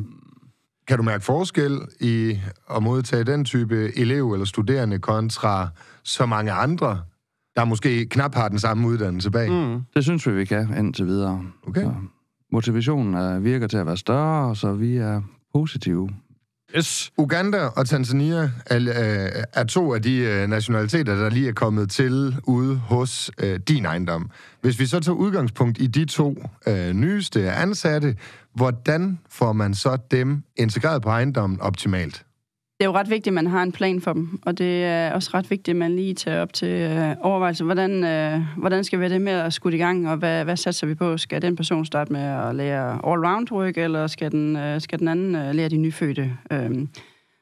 Kan 0.88 0.98
du 0.98 1.04
mærke 1.04 1.24
forskel 1.24 1.80
i 2.00 2.40
at 2.76 2.84
modtage 2.84 3.24
den 3.24 3.46
type 3.46 3.98
elev 3.98 4.32
eller 4.32 4.46
studerende 4.46 5.00
kontra 5.00 5.68
så 6.04 6.26
mange 6.26 6.52
andre, 6.52 7.02
der 7.56 7.66
måske 7.66 8.06
knap 8.06 8.36
har 8.36 8.50
den 8.50 8.60
samme 8.60 8.88
uddannelse 8.88 9.32
bag? 9.32 9.52
Mm. 9.52 9.82
Det 9.96 10.04
synes 10.04 10.28
vi, 10.28 10.32
vi 10.32 10.46
kan 10.46 10.78
indtil 10.78 11.06
videre. 11.06 11.46
Okay. 11.68 11.82
Så 11.82 11.94
motivationen 12.52 13.16
øh, 13.16 13.44
virker 13.44 13.68
til 13.68 13.78
at 13.78 13.86
være 13.86 13.98
større, 13.98 14.56
så 14.56 14.74
vi 14.74 14.98
er 14.98 15.22
positive. 15.54 16.10
Yes. 16.78 17.12
Uganda 17.18 17.66
og 17.66 17.88
Tanzania 17.88 18.52
er, 18.66 18.78
øh, 18.78 19.44
er 19.54 19.64
to 19.64 19.94
af 19.94 20.02
de 20.02 20.18
øh, 20.18 20.48
nationaliteter, 20.48 21.16
der 21.16 21.30
lige 21.30 21.50
er 21.50 21.54
kommet 21.54 21.90
til 21.90 22.36
ude 22.44 22.76
hos 22.76 23.32
øh, 23.38 23.60
din 23.68 23.86
ejendom. 23.86 24.30
Hvis 24.62 24.80
vi 24.80 24.86
så 24.86 25.00
tager 25.00 25.16
udgangspunkt 25.16 25.82
i 25.82 25.88
de 25.88 26.06
to 26.06 26.44
øh, 26.68 26.94
nyeste 26.94 27.52
ansatte, 27.52 28.16
hvordan 28.56 29.20
får 29.30 29.54
man 29.54 29.74
så 29.74 29.98
dem 30.12 30.44
integreret 30.56 31.02
på 31.02 31.10
ejendommen 31.10 31.62
optimalt? 31.62 32.26
Det 32.80 32.86
er 32.86 32.92
jo 32.92 32.96
ret 32.98 33.10
vigtigt, 33.10 33.28
at 33.28 33.34
man 33.34 33.48
har 33.48 33.64
en 33.64 33.72
plan 33.72 34.02
for 34.02 34.14
dem, 34.14 34.40
og 34.46 34.58
det 34.58 34.84
er 34.84 35.12
også 35.14 35.30
ret 35.34 35.50
vigtigt, 35.50 35.70
at 35.70 35.76
man 35.76 35.96
lige 35.96 36.14
tager 36.14 36.42
op 36.42 36.54
til 36.54 36.68
øh, 36.68 37.16
overvejelse, 37.22 37.64
hvordan, 37.64 38.04
øh, 38.04 38.42
hvordan 38.58 38.84
skal 38.84 39.00
vi 39.00 39.10
det 39.10 39.22
med 39.22 39.34
at 39.34 39.54
skudt 39.54 39.74
i 39.74 39.78
gang, 39.78 40.10
og 40.10 40.18
hvad, 40.18 40.44
hvad 40.44 40.58
satser 40.58 40.88
vi 40.88 40.96
på? 40.96 41.18
Skal 41.18 41.42
den 41.42 41.56
person 41.56 41.86
starte 41.86 42.14
med 42.14 42.22
at 42.22 42.56
lære 42.56 42.94
all-round 42.94 43.52
work, 43.52 43.78
eller 43.78 44.08
skal 44.08 44.32
den, 44.32 44.56
øh, 44.56 44.82
skal 44.82 45.00
den 45.00 45.08
anden 45.08 45.36
øh, 45.36 45.56
lære 45.56 45.70
de 45.70 45.78
nyfødte? 45.78 46.38
Øh, 46.52 46.88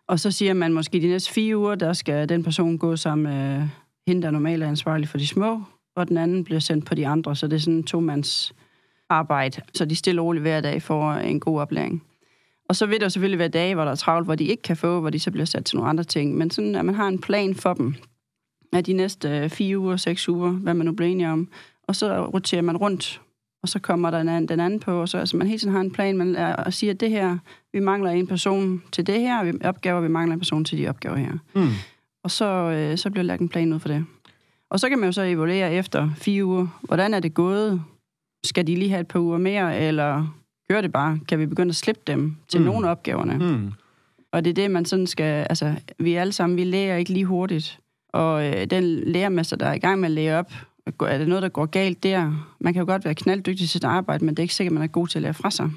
og 0.08 0.20
så 0.20 0.32
siger 0.32 0.53
man 0.53 0.74
måske 0.74 1.01
de 1.01 1.08
næste 1.08 1.34
fire 1.34 1.58
uger, 1.58 1.75
der 1.75 1.94
skal 1.94 2.30
den 2.30 2.44
person 2.44 2.77
gå 2.77 2.96
sammen 2.96 3.24
med 3.24 3.68
hende, 4.08 4.22
der 4.22 4.32
normalt 4.32 4.63
er 4.63 4.68
ansvarlig 4.68 5.10
for 5.10 5.18
de 5.18 5.27
små, 5.27 5.62
og 5.96 6.08
den 6.08 6.18
anden 6.18 6.44
bliver 6.44 6.60
sendt 6.60 6.86
på 6.86 6.96
de 6.96 7.08
andre, 7.08 7.36
så 7.36 7.48
det 7.48 7.56
er 7.56 7.60
sådan 7.60 7.74
en 7.74 7.84
to-mands 7.84 8.53
arbejde, 9.12 9.62
så 9.74 9.86
de 9.86 9.96
stille 9.96 10.22
og 10.22 10.25
roligt 10.25 10.41
hver 10.41 10.62
dag 10.62 10.82
får 10.82 11.12
en 11.12 11.39
god 11.39 11.60
oplæring. 11.60 12.03
Og 12.70 12.75
så 12.75 12.86
vil 12.86 13.01
der 13.01 13.10
selvfølgelig 13.10 13.39
være 13.39 13.48
dage, 13.48 13.75
hvor 13.75 13.84
der 13.84 13.91
er 13.91 13.96
travlt, 13.96 14.27
hvor 14.27 14.36
de 14.36 14.44
ikke 14.44 14.63
kan 14.63 14.77
få, 14.77 15.00
hvor 15.00 15.10
de 15.10 15.20
så 15.20 15.32
bliver 15.32 15.46
sat 15.46 15.65
til 15.65 15.75
nogle 15.75 15.89
andre 15.89 16.03
ting. 16.03 16.38
Men 16.38 16.51
sådan, 16.51 16.75
at 16.75 16.86
man 16.86 16.96
har 16.96 17.08
en 17.08 17.20
plan 17.20 17.56
for 17.56 17.74
dem 17.74 17.96
af 18.74 18.84
de 18.84 18.94
næste 18.94 19.30
øh, 19.30 19.50
fire 19.50 19.80
uger, 19.80 19.98
seks 19.98 20.30
uger, 20.30 20.51
hvad 20.51 20.74
man 20.74 20.86
nu 20.86 20.91
bliver 20.91 21.10
enige 21.10 21.30
om. 21.30 21.50
Og 21.88 21.96
så 21.96 22.25
roterer 22.25 22.62
man 22.62 22.77
rundt, 22.77 23.22
og 23.63 23.70
så 23.70 23.80
kommer 23.80 24.12
der 24.12 24.20
en 24.20 24.30
anden, 24.30 24.48
den 24.48 24.60
anden 24.60 24.80
på. 24.80 25.01
Og 25.01 25.10
så 25.10 25.18
altså, 25.18 25.38
man 25.38 25.48
hele 25.48 25.60
tiden 25.60 25.74
har 25.74 25.82
en 25.82 25.91
plan, 25.91 26.18
man 26.18 26.36
er, 26.36 26.56
og 26.56 26.74
siger, 26.74 26.94
at 26.94 27.00
det 27.00 27.10
her, 27.10 27.38
vi 27.74 27.80
mangler 27.80 28.12
en 28.12 28.27
person 28.27 28.84
til 28.91 29.08
det 29.08 29.20
her, 29.20 29.44
vi 29.44 29.53
opgaver, 29.63 30.01
vi 30.01 30.08
mangler 30.08 30.34
en 30.34 30.39
person 30.39 30.65
til 30.65 30.77
de 30.77 30.88
opgaver 30.88 31.15
her. 31.15 31.34
Mm. 31.56 31.70
Og 32.24 32.32
så, 32.32 32.46
øh, 32.46 32.98
så 32.98 33.10
bliver 33.10 33.24
lagt 33.24 33.41
en 33.41 33.50
plan 33.50 33.74
ud 33.74 33.80
for 33.80 33.88
det. 33.88 34.06
Og 34.70 34.80
så 34.80 34.89
kan 34.89 35.00
man 35.00 35.08
jo 35.08 35.12
så 35.12 35.22
evaluere 35.22 35.74
efter 35.74 36.10
fire 36.15 36.46
uger. 36.46 36.68
Hvordan 36.82 37.13
er 37.13 37.20
det 37.20 37.34
gået? 37.34 37.82
Skal 38.43 38.67
de 38.67 38.75
lige 38.75 38.89
have 38.89 39.01
et 39.01 39.07
par 39.07 39.19
uger 39.19 39.38
mere, 39.38 39.79
eller 39.79 40.36
kører 40.69 40.81
det 40.81 40.91
bare? 40.91 41.19
Kan 41.27 41.39
vi 41.39 41.45
begynde 41.45 41.69
at 41.69 41.75
slippe 41.75 42.01
dem 42.07 42.36
til 42.48 42.60
Mm. 42.60 42.65
nogle 42.65 42.88
af 42.88 42.91
opgaverne? 42.91 43.38
Mm. 43.57 43.71
Og 44.31 44.43
det 44.43 44.50
er 44.50 44.53
det, 44.53 44.71
man 44.71 44.86
sådan 44.86 45.07
skal... 45.07 45.45
Altså, 45.50 45.75
vi 46.00 46.13
alle 46.13 46.33
sammen, 46.33 46.57
vi 46.57 46.63
lærer 46.63 46.98
ikke 46.98 47.13
lige 47.13 47.25
hurtigt. 47.25 47.79
Og 48.13 48.48
øh, 48.48 48.65
den 48.65 48.83
lærermester, 48.83 49.55
der 49.55 49.65
er 49.65 49.74
i 49.74 49.79
gang 49.79 50.00
med 50.00 50.05
at 50.07 50.12
lære 50.12 50.38
op, 50.39 50.51
er 51.01 51.17
det 51.17 51.27
noget, 51.27 51.41
der 51.43 51.50
går 51.50 51.65
galt 51.65 52.03
der? 52.03 52.48
Man 52.60 52.74
kan 52.74 52.79
jo 52.79 52.86
godt 52.86 53.05
være 53.05 53.15
knalddygtig 53.15 53.57
til 53.60 53.69
sit 53.69 53.83
arbejde, 53.83 54.25
men 54.25 54.29
det 54.36 54.39
er 54.39 54.43
ikke 54.43 54.55
sikkert, 54.55 54.74
man 54.74 54.83
er 54.83 54.88
god 54.88 55.07
til 55.07 55.17
at 55.19 55.21
lære 55.24 55.33
fra 55.33 55.51
sig. 55.51 55.71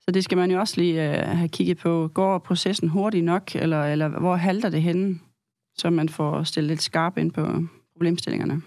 Så 0.00 0.10
det 0.10 0.24
skal 0.24 0.38
man 0.38 0.50
jo 0.50 0.60
også 0.60 0.74
lige 0.80 1.10
øh, 1.10 1.36
have 1.36 1.48
kigget 1.48 1.78
på. 1.78 2.10
Går 2.14 2.38
processen 2.38 2.88
hurtigt 2.88 3.24
nok, 3.24 3.56
eller, 3.56 3.84
eller 3.84 4.08
hvor 4.08 4.36
halter 4.36 4.68
det 4.68 4.82
henne? 4.82 5.18
Så 5.78 5.90
man 5.90 6.08
får 6.08 6.42
stillet 6.42 6.68
lidt 6.68 6.82
skarp 6.82 7.18
ind 7.18 7.32
på 7.32 7.46
problemstillingerne. 7.94 8.62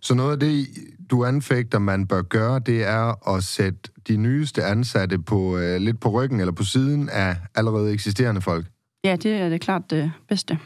Så 0.00 0.14
noget 0.14 0.32
af 0.32 0.40
det, 0.40 0.66
du 1.10 1.24
anfægter, 1.24 1.78
man 1.78 2.06
bør 2.06 2.22
gøre, 2.22 2.58
det 2.58 2.84
er 2.84 3.28
at 3.36 3.44
sætte 3.44 3.78
de 4.08 4.16
nyeste 4.16 4.64
ansatte 4.64 5.18
på 5.18 5.58
øh, 5.58 5.80
lidt 5.80 6.00
på 6.00 6.08
ryggen 6.08 6.40
eller 6.40 6.52
på 6.52 6.64
siden 6.64 7.08
af 7.08 7.36
allerede 7.54 7.92
eksisterende 7.92 8.40
folk. 8.40 8.66
Ja, 9.04 9.16
det 9.16 9.32
er 9.32 9.48
det 9.48 9.60
klart 9.60 9.90
det 9.90 10.12
bedste. 10.28 10.58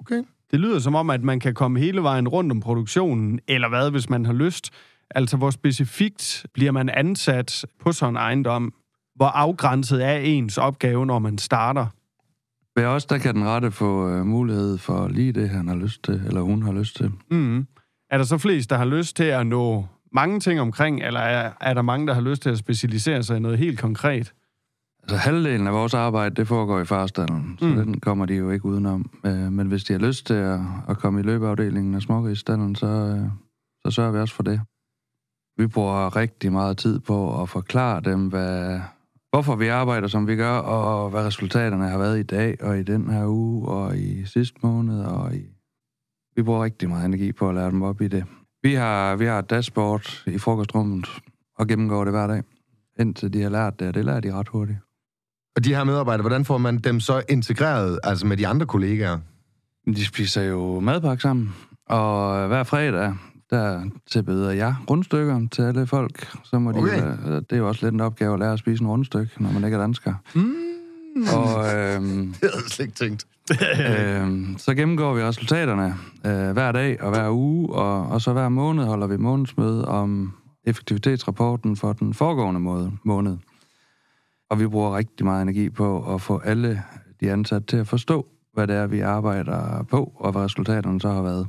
Okay. 0.00 0.22
Det 0.50 0.60
lyder 0.60 0.78
som 0.78 0.94
om, 0.94 1.10
at 1.10 1.22
man 1.22 1.40
kan 1.40 1.54
komme 1.54 1.78
hele 1.78 2.02
vejen 2.02 2.28
rundt 2.28 2.52
om 2.52 2.60
produktionen, 2.60 3.40
eller 3.48 3.68
hvad, 3.68 3.90
hvis 3.90 4.10
man 4.10 4.26
har 4.26 4.32
lyst. 4.32 4.70
Altså, 5.10 5.36
hvor 5.36 5.50
specifikt 5.50 6.46
bliver 6.54 6.72
man 6.72 6.88
ansat 6.88 7.64
på 7.80 7.92
sådan 7.92 8.12
en 8.12 8.16
ejendom? 8.16 8.74
Hvor 9.14 9.26
afgrænset 9.26 10.04
er 10.04 10.16
ens 10.16 10.58
opgave, 10.58 11.06
når 11.06 11.18
man 11.18 11.38
starter? 11.38 11.86
Ved 12.76 12.84
os, 12.84 13.06
der 13.06 13.18
kan 13.18 13.34
den 13.34 13.44
rette 13.44 13.70
få 13.70 14.08
øh, 14.08 14.26
mulighed 14.26 14.78
for 14.78 15.08
lige 15.08 15.32
det, 15.32 15.48
han 15.48 15.68
har 15.68 15.76
lyst 15.76 16.02
til, 16.02 16.22
eller 16.26 16.40
hun 16.40 16.62
har 16.62 16.72
lyst 16.72 16.96
til. 16.96 17.12
Mm. 17.30 17.66
Er 18.10 18.16
der 18.18 18.24
så 18.24 18.38
flest, 18.38 18.70
der 18.70 18.76
har 18.76 18.84
lyst 18.84 19.16
til 19.16 19.24
at 19.24 19.46
nå 19.46 19.86
mange 20.12 20.40
ting 20.40 20.60
omkring, 20.60 21.02
eller 21.02 21.20
er, 21.20 21.52
er 21.60 21.74
der 21.74 21.82
mange, 21.82 22.06
der 22.06 22.14
har 22.14 22.20
lyst 22.20 22.42
til 22.42 22.50
at 22.50 22.58
specialisere 22.58 23.22
sig 23.22 23.36
i 23.36 23.40
noget 23.40 23.58
helt 23.58 23.80
konkret? 23.80 24.32
Altså 25.02 25.16
halvdelen 25.16 25.66
af 25.66 25.72
vores 25.72 25.94
arbejde, 25.94 26.34
det 26.34 26.48
foregår 26.48 26.80
i 26.80 26.84
farstallen, 26.84 27.56
så 27.58 27.64
Mm. 27.66 27.76
den 27.76 28.00
kommer 28.00 28.26
de 28.26 28.34
jo 28.34 28.50
ikke 28.50 28.64
udenom. 28.64 29.10
Øh, 29.26 29.52
men 29.52 29.66
hvis 29.66 29.84
de 29.84 29.92
har 29.92 30.00
lyst 30.00 30.26
til 30.26 30.34
at, 30.34 30.60
at 30.88 30.98
komme 30.98 31.20
i 31.20 31.22
løbeafdelingen 31.22 31.94
af 31.94 32.02
smågrisstallen, 32.02 32.74
så, 32.74 32.86
øh, 32.86 33.28
så 33.84 33.90
sørger 33.90 34.12
vi 34.12 34.18
også 34.18 34.34
for 34.34 34.42
det. 34.42 34.60
Vi 35.58 35.66
bruger 35.66 36.16
rigtig 36.16 36.52
meget 36.52 36.76
tid 36.78 37.00
på 37.00 37.42
at 37.42 37.48
forklare 37.48 38.00
dem, 38.00 38.28
hvad, 38.28 38.80
hvorfor 39.32 39.56
vi 39.56 39.68
arbejder, 39.68 40.08
som 40.08 40.26
vi 40.26 40.36
gør, 40.36 40.56
og 40.58 41.10
hvad 41.10 41.26
resultaterne 41.26 41.88
har 41.88 41.98
været 41.98 42.18
i 42.18 42.22
dag, 42.22 42.56
og 42.62 42.78
i 42.78 42.82
den 42.82 43.10
her 43.10 43.26
uge, 43.26 43.68
og 43.68 43.96
i 43.98 44.24
sidste 44.26 44.58
måned, 44.62 45.04
og 45.04 45.34
i... 45.34 45.40
Vi 46.36 46.42
bruger 46.42 46.64
rigtig 46.64 46.88
meget 46.88 47.04
energi 47.04 47.32
på 47.32 47.48
at 47.48 47.54
lære 47.54 47.70
dem 47.70 47.82
op 47.82 48.00
i 48.00 48.08
det. 48.08 48.24
Vi 48.62 48.74
har, 48.74 49.16
vi 49.16 49.24
har 49.24 49.38
et 49.38 49.50
dashboard 49.50 50.22
i 50.26 50.38
frokostrummet, 50.38 51.06
og 51.58 51.66
gennemgår 51.66 52.04
det 52.04 52.12
hver 52.12 52.26
dag, 52.26 52.42
indtil 53.00 53.32
de 53.32 53.42
har 53.42 53.50
lært 53.50 53.80
det, 53.80 53.88
og 53.88 53.94
det 53.94 54.04
lærer 54.04 54.20
de 54.20 54.32
ret 54.32 54.48
hurtigt. 54.48 54.78
Og 55.56 55.64
de 55.64 55.74
her 55.74 55.84
medarbejdere, 55.84 56.22
hvordan 56.22 56.44
får 56.44 56.58
man 56.58 56.78
dem 56.78 57.00
så 57.00 57.22
integreret, 57.28 57.98
altså 58.04 58.26
med 58.26 58.36
de 58.36 58.46
andre 58.46 58.66
kollegaer? 58.66 59.18
De 59.86 60.04
spiser 60.04 60.42
jo 60.42 60.80
madpakke 60.80 61.22
sammen, 61.22 61.54
og 61.86 62.46
hver 62.48 62.62
fredag, 62.62 63.14
der 63.50 63.84
tilbeder 64.10 64.50
jeg 64.50 64.74
rundstykker 64.90 65.48
til 65.52 65.62
alle 65.62 65.86
folk. 65.86 66.28
Så 66.44 66.58
må 66.58 66.72
de, 66.72 66.78
Okay. 66.78 67.02
okay. 67.02 67.34
det 67.34 67.52
er 67.52 67.56
jo 67.56 67.68
også 67.68 67.86
lidt 67.86 67.94
en 67.94 68.00
opgave 68.00 68.32
at 68.34 68.38
lære 68.40 68.52
at 68.52 68.58
spise 68.58 68.82
en 68.82 68.88
rundstykke, 68.88 69.42
når 69.42 69.52
man 69.52 69.64
ikke 69.64 69.74
er 69.76 69.80
dansker. 69.80 70.14
Mm. 70.34 70.54
Og 71.16 71.64
øhm, 71.74 72.26
Det 72.26 72.50
havde 72.50 72.54
jeg 72.54 72.70
slet 72.70 72.86
ikke 72.86 72.96
tænkt. 72.96 73.26
øhm, 73.88 74.58
så 74.58 74.74
gennemgår 74.74 75.14
vi 75.14 75.22
resultaterne 75.22 75.94
øh, 76.26 76.50
hver 76.52 76.72
dag 76.72 77.02
og 77.02 77.10
hver 77.10 77.30
uge, 77.30 77.74
og, 77.74 78.06
og 78.06 78.20
så 78.20 78.32
hver 78.32 78.48
måned 78.48 78.84
holder 78.84 79.06
vi 79.06 79.16
månedsmøde 79.16 79.88
om 79.88 80.32
effektivitetsrapporten 80.64 81.76
for 81.76 81.92
den 81.92 82.14
foregående 82.14 82.60
måde, 82.60 82.92
måned. 83.04 83.36
Og 84.50 84.60
vi 84.60 84.66
bruger 84.66 84.96
rigtig 84.96 85.26
meget 85.26 85.42
energi 85.42 85.70
på 85.70 86.14
at 86.14 86.20
få 86.20 86.38
alle 86.38 86.82
de 87.20 87.32
ansatte 87.32 87.66
til 87.66 87.76
at 87.76 87.86
forstå, 87.86 88.26
hvad 88.52 88.66
det 88.66 88.76
er, 88.76 88.86
vi 88.86 89.00
arbejder 89.00 89.82
på, 89.90 90.12
og 90.16 90.32
hvad 90.32 90.42
resultaterne 90.42 91.00
så 91.00 91.08
har 91.08 91.22
været. 91.22 91.46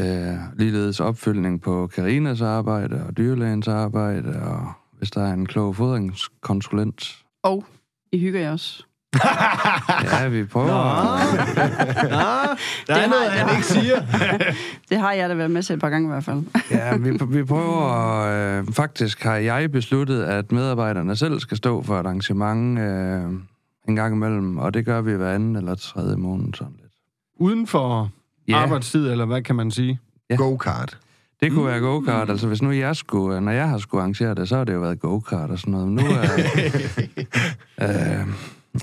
Øh, 0.00 0.58
ligeledes 0.58 1.00
opfølgning 1.00 1.60
på 1.60 1.86
Karinas 1.86 2.40
arbejde 2.40 3.04
og 3.06 3.16
dyrlægens 3.16 3.68
arbejde, 3.68 4.42
og 4.42 4.72
hvis 4.98 5.10
der 5.10 5.22
er 5.22 5.32
en 5.32 5.46
klog 5.46 5.76
fodringskonsulent. 5.76 7.24
Og 7.42 7.64
I 8.12 8.18
hygger 8.18 8.40
jer 8.40 8.52
også. 8.52 8.87
Ja, 10.20 10.28
vi 10.28 10.44
prøver. 10.44 10.66
Nå, 10.66 10.76
der 12.86 12.94
Det 12.94 13.04
er 13.04 13.08
noget, 13.08 13.24
jeg. 13.24 13.32
han 13.46 13.56
ikke 13.56 13.66
siger. 13.66 14.00
Det 14.90 14.98
har 14.98 15.12
jeg 15.12 15.28
da 15.28 15.34
været 15.34 15.50
med 15.50 15.62
til 15.62 15.74
et 15.74 15.80
par 15.80 15.90
gange 15.90 16.08
i 16.08 16.10
hvert 16.10 16.24
fald. 16.24 16.42
Ja, 16.70 16.96
vi, 16.96 17.10
vi 17.28 17.44
prøver... 17.44 18.58
Øh, 18.58 18.66
faktisk 18.72 19.22
har 19.24 19.34
jeg 19.36 19.72
besluttet, 19.72 20.22
at 20.22 20.52
medarbejderne 20.52 21.16
selv 21.16 21.40
skal 21.40 21.56
stå 21.56 21.82
for 21.82 22.00
et 22.00 22.06
arrangement 22.06 22.78
øh, 22.78 23.22
en 23.88 23.96
gang 23.96 24.14
imellem, 24.14 24.58
og 24.58 24.74
det 24.74 24.84
gør 24.86 25.00
vi 25.00 25.12
hver 25.12 25.32
anden 25.34 25.56
eller 25.56 25.74
tredje 25.74 26.16
måned. 26.16 26.54
Sådan 26.54 26.72
lidt. 26.82 26.92
Uden 27.40 27.66
for 27.66 28.10
Ja. 28.48 28.56
arbejdstid, 28.56 29.10
eller 29.10 29.24
hvad 29.24 29.42
kan 29.42 29.56
man 29.56 29.70
sige? 29.70 29.98
Ja. 30.30 30.34
Go-kart. 30.36 30.98
Det 31.40 31.52
kunne 31.52 31.66
være 31.66 31.78
go-kart. 31.80 32.30
Altså, 32.30 32.46
hvis 32.46 32.62
nu 32.62 32.70
jeg 32.70 32.96
skulle, 32.96 33.40
når 33.40 33.52
jeg 33.52 33.68
har 33.68 33.78
skulle 33.78 34.00
arrangere 34.00 34.34
det, 34.34 34.48
så 34.48 34.56
har 34.56 34.64
det 34.64 34.74
jo 34.74 34.80
været 34.80 35.00
go-kart 35.00 35.50
og 35.50 35.58
sådan 35.58 35.72
noget. 35.72 35.88
Men 35.88 35.94
nu 36.04 36.10
er... 36.10 36.22
øh, 37.82 38.26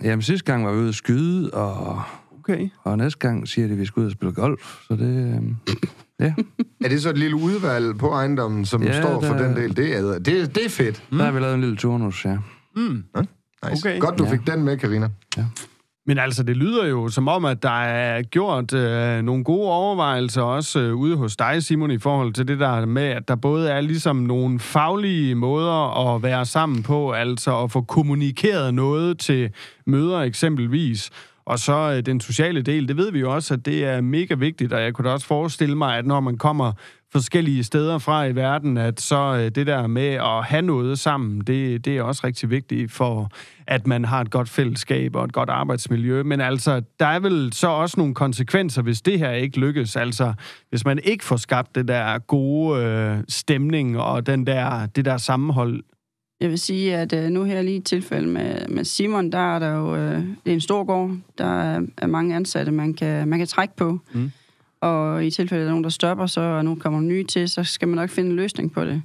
jamen, 0.04 0.22
sidste 0.22 0.46
gang 0.52 0.66
var 0.66 0.72
vi 0.72 0.78
ude 0.80 0.88
at 0.90 0.96
skyde, 0.96 1.52
og, 1.52 2.02
Okay. 2.40 2.70
og 2.84 2.98
næste 2.98 3.20
gang 3.20 3.48
siger 3.48 3.68
de, 3.68 3.74
at 3.74 3.80
vi 3.80 3.86
skal 3.86 4.00
ud 4.00 4.06
og 4.06 4.12
spille 4.12 4.34
golf. 4.34 4.76
Så 4.88 4.96
det... 4.96 5.36
Øh, 5.36 5.76
ja, 6.20 6.34
Er 6.86 6.90
det 6.90 7.02
så 7.02 7.10
et 7.10 7.18
lille 7.18 7.36
udvalg 7.36 7.98
på 7.98 8.10
ejendommen, 8.10 8.66
som 8.66 8.84
Ja, 8.84 9.02
står 9.02 9.22
for 9.22 9.34
der- 9.34 9.48
den 9.48 9.56
del? 9.58 9.78
Det 9.78 9.98
er, 9.98 10.20
det, 10.20 10.56
det 10.56 10.66
er 10.66 10.70
fedt. 10.70 11.04
der 11.12 11.24
har 11.24 11.32
vi 11.32 11.40
lavet 11.40 11.54
en 11.56 11.62
lille 11.62 11.76
turnus, 11.78 12.26
ja. 12.26 12.38
Mm. 12.76 12.82
Nice. 12.84 13.88
Okay. 13.90 14.00
Godt, 14.00 14.18
du 14.20 14.24
Ja. 14.26 14.32
fik 14.32 14.48
den 14.48 14.64
med, 14.64 14.78
Karina. 14.78 15.10
Men 16.08 16.18
altså, 16.18 16.44
det 16.44 16.58
lyder 16.58 16.86
jo 16.86 17.10
som 17.10 17.28
om, 17.28 17.46
at 17.46 17.64
der 17.64 17.82
er 17.84 18.22
gjort 18.22 18.74
øh, 18.74 19.22
nogle 19.22 19.44
gode 19.44 19.70
overvejelser 19.70 20.42
også 20.42 20.80
øh, 20.80 20.96
ude 20.96 21.16
hos 21.16 21.36
dig, 21.36 21.64
Simon, 21.64 21.92
i 21.92 21.98
forhold 21.98 22.34
til 22.34 22.48
det 22.48 22.60
der 22.60 22.86
med, 22.86 23.04
at 23.04 23.28
der 23.28 23.36
både 23.36 23.70
er 23.70 23.82
ligesom 23.82 24.16
nogle 24.16 24.60
faglige 24.60 25.36
måder 25.36 26.14
at 26.16 26.24
være 26.24 26.46
sammen 26.46 26.84
på, 26.84 27.12
altså 27.12 27.64
at 27.64 27.72
få 27.72 27.82
kommunikeret 27.82 28.74
noget 28.74 29.20
til 29.20 29.50
møder 29.86 30.20
eksempelvis, 30.20 31.10
og 31.46 31.60
så 31.60 31.94
øh, 31.98 32.06
den 32.06 32.22
sociale 32.22 32.62
del, 32.62 32.88
det 32.88 32.98
ved 32.98 33.12
vi 33.12 33.20
jo 33.20 33.34
også, 33.34 33.54
at 33.54 33.66
det 33.66 33.86
er 33.86 34.02
mega 34.02 34.34
vigtigt, 34.34 34.74
og 34.74 34.82
jeg 34.82 34.94
kunne 34.94 35.08
da 35.08 35.14
også 35.14 35.28
forestille 35.28 35.76
mig, 35.76 35.98
at 35.98 36.06
når 36.06 36.20
man 36.20 36.38
kommer 36.38 36.72
forskellige 37.12 37.64
steder 37.64 37.98
fra 37.98 38.26
i 38.26 38.36
verden, 38.36 38.78
at 38.78 39.02
så 39.02 39.36
øh, 39.36 39.52
det 39.56 39.68
der 39.68 39.88
med 39.88 40.08
at 40.08 40.44
have 40.44 40.62
noget 40.62 41.00
sammen, 41.00 41.40
det, 41.40 41.86
det 41.86 41.98
er 41.98 42.04
også 42.04 42.22
rigtig 42.24 42.50
vigtigt 42.50 42.92
for, 42.92 43.32
at 43.68 43.88
man 43.88 44.06
har 44.06 44.22
et 44.22 44.32
godt 44.32 44.50
fællesskab 44.50 45.16
og 45.16 45.26
et 45.26 45.34
godt 45.34 45.50
arbejdsmiljø. 45.50 46.24
Men 46.24 46.42
altså, 46.42 46.82
der 47.00 47.06
er 47.06 47.20
vel 47.20 47.54
så 47.54 47.68
også 47.68 48.00
nogle 48.00 48.14
konsekvenser, 48.14 48.82
hvis 48.82 49.02
det 49.02 49.20
her 49.20 49.32
ikke 49.32 49.60
lykkes. 49.60 49.96
Altså, 49.96 50.34
hvis 50.70 50.86
man 50.86 51.00
ikke 51.04 51.24
får 51.24 51.36
skabt 51.36 51.76
det 51.76 51.88
der 51.88 52.20
gode 52.20 52.84
øh, 52.84 53.18
stemning 53.28 54.00
og 54.00 54.26
den 54.26 54.48
der, 54.48 54.86
det 54.86 55.06
der 55.06 55.18
sammenhold 55.18 55.84
jeg 56.40 56.50
vil 56.50 56.60
sige, 56.60 56.96
at 56.96 57.14
øh, 57.14 57.30
nu 57.30 57.44
her 57.44 57.62
lige 57.62 57.78
i 57.78 57.82
tilfælde 57.82 58.28
med, 58.28 58.68
med 58.68 58.84
Simon, 58.84 59.32
der 59.32 59.56
er 59.56 59.60
der 59.60 59.70
jo 59.70 59.96
øh, 59.96 60.18
det 60.18 60.50
er 60.50 60.54
en 60.54 60.62
stor 60.62 60.84
gård. 60.84 61.18
Der 61.38 61.62
er, 61.62 61.82
er 61.98 62.08
mange 62.08 62.36
ansatte, 62.36 62.72
man 62.72 62.94
kan, 62.94 63.28
man 63.28 63.40
kan 63.40 63.48
trække 63.48 63.76
på. 63.76 64.00
Mm. 64.14 64.32
Og 64.82 65.26
i 65.26 65.32
tilfælde 65.32 65.64
af 65.64 65.70
nogen, 65.70 65.84
der 65.84 65.90
stopper, 65.90 66.26
så 66.26 66.42
og 66.42 66.66
nu 66.66 66.76
kommer 66.76 67.02
nye 67.02 67.24
til, 67.24 67.50
så 67.50 67.64
skal 67.64 67.88
man 67.88 67.96
nok 67.96 68.10
finde 68.10 68.30
en 68.30 68.36
løsning 68.36 68.72
på 68.72 68.86
det. 68.86 69.02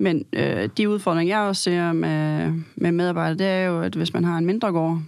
Men 0.00 0.24
øh, 0.32 0.68
de 0.76 0.88
udfordringer, 0.88 1.36
jeg 1.36 1.48
også 1.48 1.62
ser 1.62 1.92
med, 1.92 2.52
med 2.76 2.92
medarbejdere, 2.92 3.38
det 3.38 3.46
er 3.46 3.64
jo, 3.64 3.80
at 3.80 3.94
hvis 3.94 4.12
man 4.12 4.24
har 4.24 4.38
en 4.38 4.46
mindre 4.46 4.72
gård, 4.72 5.02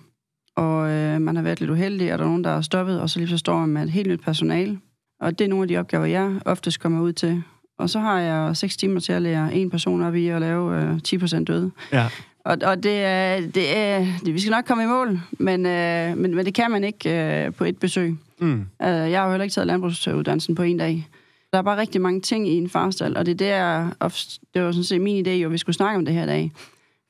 og 0.56 0.90
øh, 0.90 1.20
man 1.20 1.36
har 1.36 1.42
været 1.42 1.60
lidt 1.60 1.70
uheldig, 1.70 2.12
og 2.12 2.18
der 2.18 2.24
er 2.24 2.28
nogen, 2.28 2.44
der 2.44 2.50
er 2.50 2.60
stoppet, 2.60 3.00
og 3.00 3.10
så 3.10 3.18
lige 3.18 3.28
så 3.28 3.38
står 3.38 3.58
man 3.58 3.68
med 3.68 3.82
et 3.82 3.90
helt 3.90 4.08
nyt 4.08 4.20
personale. 4.20 4.78
Og 5.20 5.38
det 5.38 5.44
er 5.44 5.48
nogle 5.48 5.62
af 5.64 5.68
de 5.68 5.76
opgaver, 5.76 6.04
jeg 6.04 6.40
oftest 6.44 6.80
kommer 6.80 7.00
ud 7.00 7.12
til. 7.12 7.42
Og 7.80 7.90
så 7.90 7.98
har 7.98 8.20
jeg 8.20 8.56
6 8.56 8.76
timer 8.76 9.00
til 9.00 9.12
at 9.12 9.22
lære 9.22 9.54
en 9.54 9.70
person 9.70 10.02
op 10.02 10.14
i 10.14 10.28
at 10.28 10.40
lave 10.40 10.82
øh, 10.82 10.98
10% 11.08 11.44
døde. 11.44 11.70
Ja. 11.92 12.08
Og, 12.44 12.58
og 12.62 12.82
det, 12.82 13.04
er, 13.04 13.40
det 13.40 13.78
er, 13.78 14.06
det, 14.24 14.34
vi 14.34 14.40
skal 14.40 14.50
nok 14.50 14.64
komme 14.64 14.82
i 14.82 14.86
mål, 14.86 15.20
men, 15.30 15.66
øh, 15.66 16.16
men, 16.16 16.34
men 16.34 16.46
det 16.46 16.54
kan 16.54 16.70
man 16.70 16.84
ikke 16.84 17.10
øh, 17.10 17.54
på 17.54 17.64
et 17.64 17.78
besøg. 17.78 18.16
Mm. 18.38 18.60
Øh, 18.82 18.88
jeg 18.88 19.20
har 19.20 19.24
jo 19.24 19.30
heller 19.30 19.44
ikke 19.44 19.54
taget 19.54 19.66
landbrugsuddannelsen 19.66 20.54
på 20.54 20.62
en 20.62 20.78
dag. 20.78 21.08
Der 21.52 21.58
er 21.58 21.62
bare 21.62 21.80
rigtig 21.80 22.00
mange 22.00 22.20
ting 22.20 22.48
i 22.48 22.56
en 22.56 22.68
farstal, 22.68 23.16
og 23.16 23.26
det 23.26 23.32
er 23.32 23.36
der, 23.36 23.90
og 23.98 24.12
det 24.54 24.62
var 24.62 24.72
sådan 24.72 24.84
set 24.84 25.00
min 25.00 25.26
idé, 25.26 25.30
at 25.30 25.52
vi 25.52 25.58
skulle 25.58 25.76
snakke 25.76 25.98
om 25.98 26.04
det 26.04 26.14
her 26.14 26.26
dag. 26.26 26.52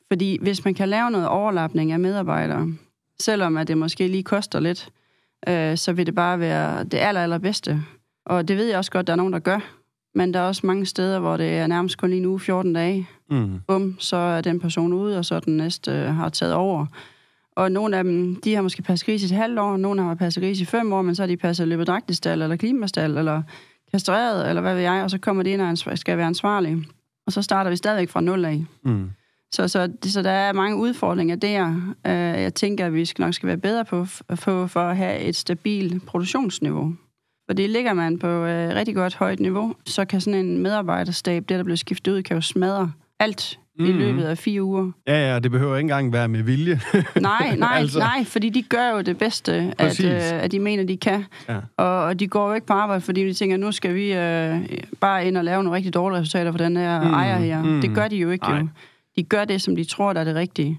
Fordi 0.09 0.39
hvis 0.43 0.65
man 0.65 0.75
kan 0.75 0.89
lave 0.89 1.11
noget 1.11 1.29
overlapning 1.29 1.93
af 1.93 2.01
medarbejdere, 2.01 2.69
selvom 3.21 3.57
at 3.57 3.69
det 3.69 3.79
måske 3.79 4.09
lige 4.09 4.23
koster 4.23 4.61
lidt, 4.61 4.89
øh, 5.49 5.77
så 5.77 5.93
vil 5.93 6.07
det 6.07 6.15
bare 6.15 6.41
være 6.41 6.85
det 6.85 6.99
aller, 6.99 7.23
allerbedste. 7.23 7.83
Og 8.27 8.49
det 8.49 8.57
ved 8.57 8.67
jeg 8.67 8.79
også 8.79 8.91
godt, 8.91 9.07
der 9.07 9.13
er 9.13 9.17
nogen, 9.17 9.33
der 9.33 9.39
gør. 9.39 9.80
Men 10.15 10.35
der 10.35 10.41
er 10.41 10.45
også 10.45 10.67
mange 10.67 10.87
steder, 10.87 11.19
hvor 11.19 11.37
det 11.37 11.59
er 11.59 11.67
nærmest 11.67 11.99
kun 11.99 12.11
lige 12.11 12.23
nu 12.23 12.39
14 12.39 12.73
dage. 12.73 13.09
Mm. 13.31 13.59
Bum, 13.67 13.97
så 13.99 14.17
er 14.17 14.41
den 14.41 14.61
person 14.61 14.93
ude, 14.93 15.19
og 15.19 15.25
så 15.25 15.41
den 15.41 15.57
næste 15.57 15.91
øh, 15.91 16.15
har 16.15 16.29
taget 16.29 16.55
over. 16.55 16.87
Og 17.57 17.73
nogle 17.73 17.97
af 17.97 18.05
dem, 18.05 18.37
de 18.45 18.55
har 18.55 18.63
måske 18.63 18.83
passet 18.83 19.07
gris 19.07 19.23
i 19.23 19.25
et 19.25 19.31
halvt 19.31 19.59
år, 19.59 19.77
nogle 19.77 20.03
har 20.03 20.15
passet 20.15 20.43
gris 20.43 20.61
i 20.61 20.65
fem 20.65 20.93
år, 20.93 21.03
men 21.03 21.15
så 21.15 21.23
har 21.23 21.27
de 21.27 21.37
passet 21.37 21.69
løbedragtestal, 21.69 22.43
eller 22.43 22.57
klimastal, 22.57 23.17
eller 23.19 23.43
kastreret, 23.91 24.49
eller 24.49 24.63
hvad 24.63 24.75
ved 24.75 24.83
jeg, 24.83 25.03
og 25.03 25.11
så 25.11 25.19
kommer 25.19 25.43
de 25.43 25.51
ind 25.51 25.61
og 25.61 25.69
ansvar- 25.69 25.95
skal 25.95 26.17
være 26.17 26.27
ansvarlige. 26.27 26.85
Og 27.27 27.33
så 27.33 27.43
starter 27.43 27.71
vi 27.71 27.77
stadigvæk 27.77 28.09
fra 28.09 28.21
nul 28.21 28.45
af. 28.45 28.65
Mm. 28.85 29.11
Så, 29.53 29.69
så, 29.69 29.93
så 30.03 30.23
der 30.23 30.31
er 30.31 30.53
mange 30.53 30.77
udfordringer 30.77 31.37
der. 31.37 31.67
Øh, 32.07 32.13
jeg 32.43 32.55
tænker, 32.55 32.87
at 32.87 32.95
vi 32.95 33.05
skal 33.05 33.23
nok 33.23 33.35
skal 33.35 33.47
være 33.47 33.57
bedre 33.57 33.85
på, 33.85 34.07
på 34.43 34.67
for 34.67 34.81
at 34.81 34.97
have 34.97 35.19
et 35.21 35.37
stabilt 35.37 36.07
produktionsniveau. 36.07 36.95
For 37.51 37.55
det 37.55 37.71
ligger 37.71 37.93
man 37.93 38.19
på 38.19 38.27
øh, 38.27 38.75
rigtig 38.75 38.95
godt 38.95 39.15
højt 39.15 39.41
niveau, 39.41 39.75
så 39.87 40.05
kan 40.05 40.21
sådan 40.21 40.47
en 40.47 40.59
medarbejderstab, 40.59 41.45
det 41.49 41.57
der 41.59 41.65
bliver 41.65 41.77
skiftet 41.77 42.13
ud, 42.13 42.23
kan 42.23 42.37
jo 42.37 42.41
smadre 42.41 42.93
alt 43.19 43.59
mm. 43.79 43.85
i 43.85 43.89
Mhm. 43.89 43.99
løbet 43.99 44.23
af 44.23 44.39
fire 44.39 44.63
uger. 44.63 44.91
Ja, 45.07 45.33
ja, 45.33 45.39
det 45.39 45.51
behøver 45.51 45.77
ikke 45.77 45.85
engang 45.85 46.13
være 46.13 46.29
med 46.29 46.43
vilje. 46.43 46.81
Nej, 47.21 47.57
nej, 47.57 47.77
Altså. 47.79 47.99
nej, 47.99 48.25
fordi 48.25 48.49
de 48.49 48.63
gør 48.63 48.91
jo 48.91 49.01
det 49.01 49.19
bedste, 49.19 49.75
at, 49.79 50.05
øh, 50.05 50.43
at 50.43 50.53
de 50.53 50.59
mener, 50.59 50.85
de 50.85 50.97
kan. 50.97 51.25
Ja. 51.49 51.57
Og, 51.77 52.03
og 52.05 52.21
de 52.21 52.27
går 52.29 52.49
jo 52.49 52.55
ikke 52.55 52.67
på 52.67 52.73
arbejde, 52.73 53.01
fordi 53.01 53.25
de 53.29 53.33
tænker, 53.35 53.57
nu 53.57 53.73
skal 53.73 53.95
vi 53.95 54.13
øh, 54.13 54.57
bare 55.01 55.27
ind 55.27 55.37
og 55.37 55.45
lave 55.45 55.63
nogle 55.63 55.77
rigtig 55.77 55.95
dårlige 55.95 56.19
resultater 56.21 56.51
for 56.51 56.59
den 56.59 56.77
her 56.77 57.01
Mm, 57.05 57.13
ejer 57.15 57.39
her. 57.39 57.63
mm. 57.63 57.69
Mm. 57.69 57.81
Det 57.81 57.95
gør 57.95 58.09
de 58.09 58.17
jo 58.17 58.31
ikke. 58.31 58.45
Nej. 58.49 58.59
Jo. 58.59 58.69
De 59.17 59.23
gør 59.23 59.45
det, 59.45 59.63
som 59.63 59.77
de 59.77 59.85
tror, 59.85 60.13
der 60.13 60.21
er 60.21 60.25
det 60.25 60.35
rigtige. 60.35 60.79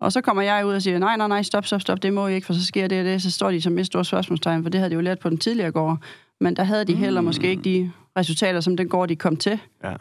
Og 0.00 0.12
så 0.12 0.20
kommer 0.20 0.42
jeg 0.42 0.66
ud 0.66 0.72
og 0.74 0.82
siger, 0.82 0.98
nej, 0.98 1.16
nej, 1.16 1.28
nej, 1.28 1.42
stop, 1.42 1.66
stop, 1.66 1.80
stop, 1.80 2.02
det 2.02 2.12
må 2.12 2.26
I 2.26 2.34
ikke, 2.34 2.46
for 2.46 2.52
så 2.54 2.66
sker 2.66 2.88
det 2.88 2.98
og 2.98 3.04
det. 3.04 3.22
Så 3.22 3.30
står 3.30 3.50
de 3.50 3.60
som 3.62 3.78
et 3.78 3.86
stort 3.86 4.06
spørgsmålstegn, 4.06 4.62
for 4.62 4.70
det 4.70 4.78
havde 4.80 4.90
de 4.90 4.94
jo 4.94 5.00
lært 5.00 5.18
på 5.18 5.30
den 5.30 5.38
tidligere 5.38 5.70
gård. 5.72 5.98
Men 6.40 6.56
der 6.56 6.64
havde 6.64 6.84
de 6.84 6.94
heller 6.94 7.20
måske 7.20 7.50
ikke 7.50 7.62
de 7.62 7.90
resultater, 8.18 8.60
som 8.60 8.76
den 8.76 8.88
gård, 8.88 9.08
de 9.08 9.16
kom 9.16 9.36
til. 9.36 9.58
Ja. 9.84 9.92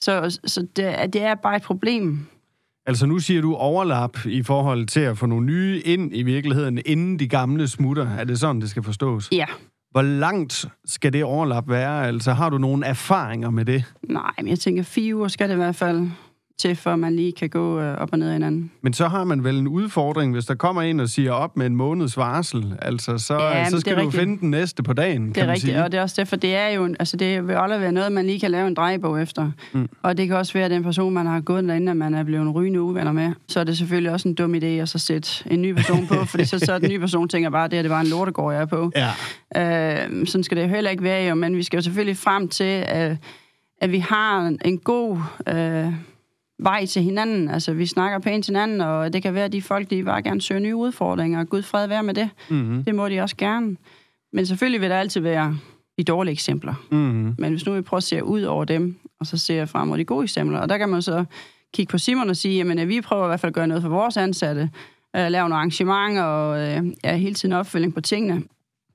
Så, 0.00 0.40
så 0.44 0.66
det, 0.76 0.84
er- 1.02 1.06
det 1.06 1.22
er 1.22 1.34
bare 1.34 1.56
et 1.56 1.62
problem. 1.62 2.26
Altså 2.86 3.06
nu 3.06 3.18
siger 3.18 3.40
du 3.42 3.54
overlap 3.54 4.26
i 4.26 4.42
forhold 4.42 4.86
til 4.86 5.00
at 5.00 5.18
få 5.18 5.26
nogle 5.26 5.46
nye 5.46 5.80
ind 5.84 6.10
i 6.16 6.22
virkeligheden, 6.22 6.80
inden 6.86 7.18
de 7.18 7.28
gamle 7.28 7.68
smutter. 7.68 8.08
Er 8.18 8.24
det 8.24 8.38
sådan, 8.40 8.60
det 8.60 8.70
skal 8.70 8.82
forstås? 8.82 9.28
Ja, 9.32 9.46
Hvor 9.90 10.02
langt 10.02 10.66
skal 10.84 11.12
det 11.12 11.24
overlap 11.24 11.68
være? 11.68 12.06
Altså 12.06 12.32
har 12.32 12.50
du 12.50 12.58
nogle 12.58 12.86
erfaringer 12.86 13.50
med 13.50 13.64
det? 13.64 13.84
nej, 14.02 14.30
men 14.38 14.48
jeg 14.48 14.58
tænker, 14.58 14.82
fire 14.82 15.16
uger 15.16 15.28
skal 15.28 15.48
det 15.48 15.54
i 15.54 15.56
hvert 15.56 15.76
fald 15.76 16.10
til, 16.58 16.76
for 16.76 16.96
man 16.96 17.16
lige 17.16 17.32
kan 17.32 17.48
gå 17.48 17.80
øh, 17.80 17.98
op 17.98 18.08
og 18.12 18.18
ned 18.18 18.26
af 18.26 18.32
hinanden. 18.32 18.70
Men 18.82 18.92
så 18.92 19.08
har 19.08 19.24
man 19.24 19.44
vel 19.44 19.58
en 19.58 19.68
udfordring, 19.68 20.32
hvis 20.32 20.44
der 20.44 20.54
kommer 20.54 20.82
en 20.82 21.00
og 21.00 21.08
siger 21.08 21.32
op 21.32 21.56
med 21.56 21.66
en 21.66 21.76
måneds 21.76 22.16
varsel. 22.16 22.74
Altså, 22.82 23.18
så, 23.18 23.34
Ja, 23.42 23.70
så 23.70 23.80
skal 23.80 23.94
du 23.96 24.00
rigtigt. 24.00 24.20
finde 24.20 24.40
den 24.40 24.50
næste 24.50 24.82
på 24.82 24.92
dagen, 24.92 25.26
Det 25.26 25.34
kan 25.34 25.42
er 25.42 25.46
man 25.46 25.52
rigtigt, 25.54 25.72
sige. 25.72 25.84
og 25.84 25.92
det 25.92 25.98
er 25.98 26.02
også 26.02 26.14
derfor, 26.18 26.36
det 26.36 26.56
er 26.56 26.68
jo, 26.68 26.84
en- 26.84 26.96
altså 26.98 27.16
det 27.16 27.48
vil 27.48 27.54
aldrig 27.54 27.80
være 27.80 27.92
noget, 27.92 28.12
man 28.12 28.26
lige 28.26 28.40
kan 28.40 28.50
lave 28.50 28.66
en 28.68 28.74
drejebog 28.74 29.22
efter. 29.22 29.50
Mm. 29.72 29.88
Og 30.02 30.16
det 30.18 30.26
kan 30.28 30.36
også 30.36 30.52
være, 30.52 30.64
at 30.64 30.70
den 30.70 30.82
person, 30.82 31.14
man 31.14 31.26
har 31.26 31.40
gået 31.40 31.64
derinde, 31.64 31.90
at 31.90 31.96
man 31.96 32.14
er 32.14 32.22
blevet 32.24 32.42
en 32.42 32.50
rygende 32.50 32.80
uvenner 32.82 33.12
med. 33.12 33.32
Så 33.48 33.60
er 33.60 33.64
det 33.64 33.78
selvfølgelig 33.78 34.12
også 34.12 34.28
en 34.28 34.34
dum 34.34 34.54
idé 34.54 34.64
at 34.66 34.88
så 34.88 34.98
sætte 34.98 35.28
en 35.50 35.62
ny 35.62 35.74
person 35.74 36.06
på, 36.06 36.14
fordi 36.24 36.44
så, 36.44 36.58
så 36.58 36.72
er 36.72 36.78
den 36.78 36.88
nye 36.90 36.98
person 36.98 37.28
tænker 37.28 37.50
bare, 37.50 37.64
at 37.64 37.70
det 37.70 37.76
her 37.76 37.82
det 37.82 37.90
var 37.90 38.00
en 38.00 38.06
lortegård, 38.06 38.52
jeg 38.54 38.62
er 38.62 38.66
på. 38.66 38.92
Ja. 38.96 40.04
Øh, 40.06 40.26
sådan 40.26 40.44
skal 40.44 40.56
det 40.56 40.62
jo 40.62 40.68
heller 40.68 40.90
ikke 40.90 41.02
være, 41.02 41.28
jo, 41.28 41.34
men 41.34 41.56
vi 41.56 41.62
skal 41.62 41.76
jo 41.76 41.82
selvfølgelig 41.82 42.16
frem 42.16 42.48
til, 42.48 42.84
at, 42.86 43.16
at 43.80 43.92
vi 43.92 43.98
har 43.98 44.46
en, 44.46 44.58
en 44.64 44.78
god 44.78 45.18
øh, 45.48 45.86
vej 46.58 46.86
til 46.86 47.02
hinanden. 47.02 47.48
Altså, 47.50 47.72
vi 47.72 47.86
snakker 47.86 48.18
pænt 48.18 48.44
til 48.44 48.52
hinanden, 48.52 48.80
og 48.80 49.12
det 49.12 49.22
kan 49.22 49.34
være, 49.34 49.44
at 49.44 49.52
de 49.52 49.62
folk, 49.62 49.90
de 49.90 50.04
bare 50.04 50.22
gerne 50.22 50.40
søger 50.40 50.60
nye 50.60 50.76
udfordringer, 50.76 51.40
og 51.40 51.48
Gud 51.48 51.62
fred 51.62 51.86
være 51.86 52.02
med 52.02 52.14
det. 52.14 52.30
Mm-hmm. 52.50 52.84
Det 52.84 52.94
må 52.94 53.08
de 53.08 53.20
også 53.20 53.36
gerne. 53.36 53.76
Men 54.32 54.46
selvfølgelig 54.46 54.80
vil 54.80 54.90
der 54.90 54.96
altid 54.96 55.20
være 55.20 55.58
de 55.98 56.04
dårlige 56.04 56.32
eksempler. 56.32 56.74
Mm-hmm. 56.90 57.34
Men 57.38 57.52
hvis 57.52 57.66
nu 57.66 57.74
vi 57.74 57.80
prøver 57.80 57.98
at 57.98 58.04
se 58.04 58.24
ud 58.24 58.42
over 58.42 58.64
dem, 58.64 58.96
og 59.20 59.26
så 59.26 59.36
ser 59.36 59.54
jeg 59.54 59.68
frem 59.68 59.88
mod 59.88 59.98
de 59.98 60.04
gode 60.04 60.22
eksempler, 60.22 60.58
og 60.58 60.68
der 60.68 60.78
kan 60.78 60.88
man 60.88 61.02
så 61.02 61.24
kigge 61.74 61.90
på 61.90 61.98
Simon 61.98 62.30
og 62.30 62.36
sige, 62.36 62.56
jamen 62.56 62.78
at 62.78 62.88
vi 62.88 63.00
prøver 63.00 63.24
i 63.24 63.28
hvert 63.28 63.40
fald 63.40 63.50
at 63.50 63.54
gøre 63.54 63.66
noget 63.66 63.82
for 63.82 63.90
vores 63.90 64.16
ansatte, 64.16 64.70
øh, 65.16 65.28
lave 65.28 65.42
nogle 65.42 65.54
arrangementer 65.54 66.22
og 66.22 66.60
øh, 66.60 66.92
ja, 67.04 67.16
hele 67.16 67.34
tiden 67.34 67.52
opfølging 67.52 67.94
på 67.94 68.00
tingene. 68.00 68.42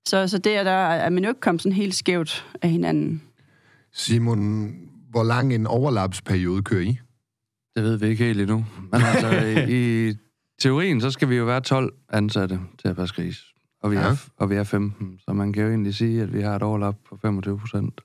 Så, 0.08 0.28
så 0.28 0.38
det 0.38 0.58
er 0.58 0.64
der, 0.64 0.78
at 0.78 1.14
man 1.14 1.24
jo 1.24 1.30
ikke 1.30 1.42
kommet 1.42 1.62
sådan 1.62 1.76
helt 1.76 1.96
skævt 1.96 2.46
af 2.62 2.70
hinanden. 2.70 3.22
Simon, 3.94 4.74
hvor 5.10 5.24
lang 5.24 5.54
en 5.54 5.68
overlapsperiode 5.68 6.62
kører 6.62 6.82
I? 6.82 6.98
Det 7.76 7.84
ved 7.84 7.98
vi 7.98 8.08
ikke 8.08 8.24
helt 8.26 8.42
endnu. 8.42 8.66
Men 8.92 9.02
altså, 9.02 9.30
i, 9.70 10.10
i 10.10 10.14
teorien, 10.62 11.02
så 11.02 11.12
skal 11.12 11.30
vi 11.30 11.36
jo 11.36 11.46
være 11.46 11.62
12 11.62 11.94
ansatte 12.10 12.60
til 12.82 12.88
at 12.88 12.96
passe 12.96 13.16
gris. 13.16 13.38
Og 13.82 13.92
vi, 13.92 13.96
Ja. 13.96 14.02
er, 14.02 14.16
og 14.38 14.50
vi 14.50 14.56
er 14.56 14.64
15, 14.64 15.20
så 15.28 15.34
man 15.34 15.54
kan 15.54 15.64
jo 15.64 15.70
egentlig 15.70 15.96
sige, 15.96 16.22
at 16.22 16.34
vi 16.34 16.42
har 16.42 16.56
et 16.56 16.64
overlap 16.64 16.96
på 17.10 17.18
25 17.22 17.60
procent. 17.60 18.02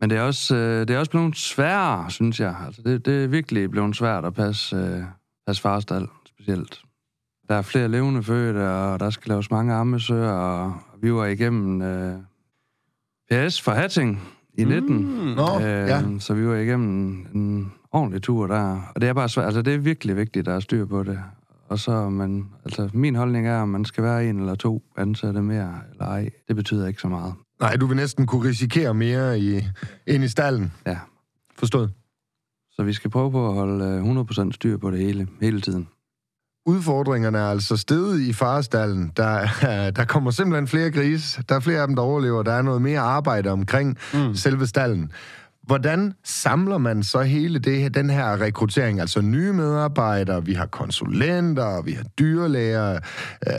Men 0.00 0.10
det 0.10 0.18
er, 0.18 0.22
også, 0.22 0.56
øh, 0.56 0.88
det 0.88 0.90
er 0.90 0.98
også 0.98 1.10
blevet 1.10 1.36
sværere, 1.36 2.10
synes 2.10 2.40
jeg. 2.40 2.56
Altså, 2.66 2.82
det, 2.82 3.06
det 3.06 3.24
er 3.24 3.28
virkelig 3.28 3.70
blevet 3.70 3.96
svært 3.96 4.24
at 4.24 4.34
passe, 4.34 4.76
øh, 4.76 5.02
passe 5.46 5.62
farstal, 5.62 6.06
specielt. 6.26 6.80
Der 7.48 7.54
er 7.54 7.62
flere 7.62 7.88
levende 7.88 8.22
fødte, 8.22 8.68
og 8.70 9.00
der 9.00 9.10
skal 9.10 9.28
laves 9.30 9.50
mange 9.50 9.74
ammesøer, 9.74 10.30
og 10.32 10.74
vi 11.02 11.12
var 11.12 11.26
igennem 11.26 11.82
øh, 11.82 12.14
PS 13.30 13.60
for 13.62 13.72
Hatting 13.72 14.22
i 14.54 14.64
19. 14.64 14.96
Mm. 14.96 15.06
Nå, 15.36 15.58
Øh, 15.58 15.64
ja. 15.66 16.02
Så 16.18 16.34
vi 16.34 16.46
var 16.46 16.54
igennem 16.56 17.26
en 17.34 17.72
ordentlig 17.92 18.22
tur 18.22 18.46
der. 18.46 18.92
Og 18.94 19.00
det 19.00 19.08
er 19.08 19.12
bare 19.12 19.28
svært. 19.28 19.46
Altså, 19.46 19.62
det 19.62 19.74
er 19.74 19.78
virkelig 19.78 20.16
vigtigt, 20.16 20.42
at 20.42 20.46
der 20.46 20.56
er 20.56 20.60
styr 20.60 20.84
på 20.86 21.02
det. 21.02 21.18
Og 21.68 21.78
så, 21.78 22.08
men, 22.08 22.48
altså, 22.64 22.90
min 22.94 23.14
holdning 23.16 23.48
er, 23.48 23.62
at 23.62 23.68
man 23.68 23.84
skal 23.84 24.04
være 24.04 24.26
en 24.28 24.38
eller 24.40 24.54
to 24.54 24.82
ansatte 24.96 25.42
mere, 25.42 25.74
eller 25.92 26.04
ej. 26.04 26.30
Det 26.48 26.56
betyder 26.56 26.86
ikke 26.86 27.00
så 27.00 27.08
meget. 27.08 27.34
Nej, 27.60 27.76
du 27.76 27.86
vil 27.86 27.96
næsten 27.96 28.26
kunne 28.26 28.48
risikere 28.48 28.94
mere 28.94 29.40
i, 29.40 29.62
ind 30.06 30.24
i 30.24 30.28
stallen. 30.28 30.72
Ja. 30.86 30.98
Forstået. 31.58 31.90
Så 32.72 32.82
vi 32.82 32.92
skal 32.92 33.10
prøve 33.10 33.30
på 33.30 33.48
at 33.48 33.54
holde 33.54 33.84
øh, 33.84 34.20
100% 34.48 34.52
styr 34.52 34.76
på 34.76 34.90
det 34.90 34.98
hele, 34.98 35.28
hele 35.40 35.60
tiden. 35.60 35.88
Udfordringerne 36.66 37.38
er 37.38 37.50
altså 37.50 37.76
steget 37.76 38.20
i 38.20 38.32
farestallen. 38.32 39.12
Der, 39.16 39.24
er- 39.62 39.90
der 39.96 40.04
kommer 40.04 40.30
simpelthen 40.30 40.66
flere 40.68 40.90
grise. 40.90 41.42
Der 41.48 41.54
er 41.54 41.60
flere 41.60 41.80
af 41.80 41.86
dem, 41.86 41.96
der 41.96 42.02
overlever. 42.02 42.42
Der 42.42 42.52
er 42.52 42.62
noget 42.62 42.82
mere 42.82 43.00
arbejde 43.00 43.50
omkring 43.50 43.98
mm. 44.14 44.34
selve 44.34 44.66
stallen. 44.66 45.12
Hvordan 45.70 46.12
samler 46.24 46.78
man 46.78 47.02
så 47.02 47.20
hele 47.22 47.58
det, 47.58 47.80
her- 47.80 47.88
den 47.88 48.10
her 48.10 48.40
rekruttering? 48.40 49.00
Altså 49.00 49.20
nye 49.20 49.52
medarbejdere, 49.52 50.44
vi 50.44 50.52
har 50.54 50.66
konsulenter, 50.66 51.82
vi 51.82 51.92
har 51.92 52.04
dyrlæger, 52.04 52.98
øh, 53.46 53.52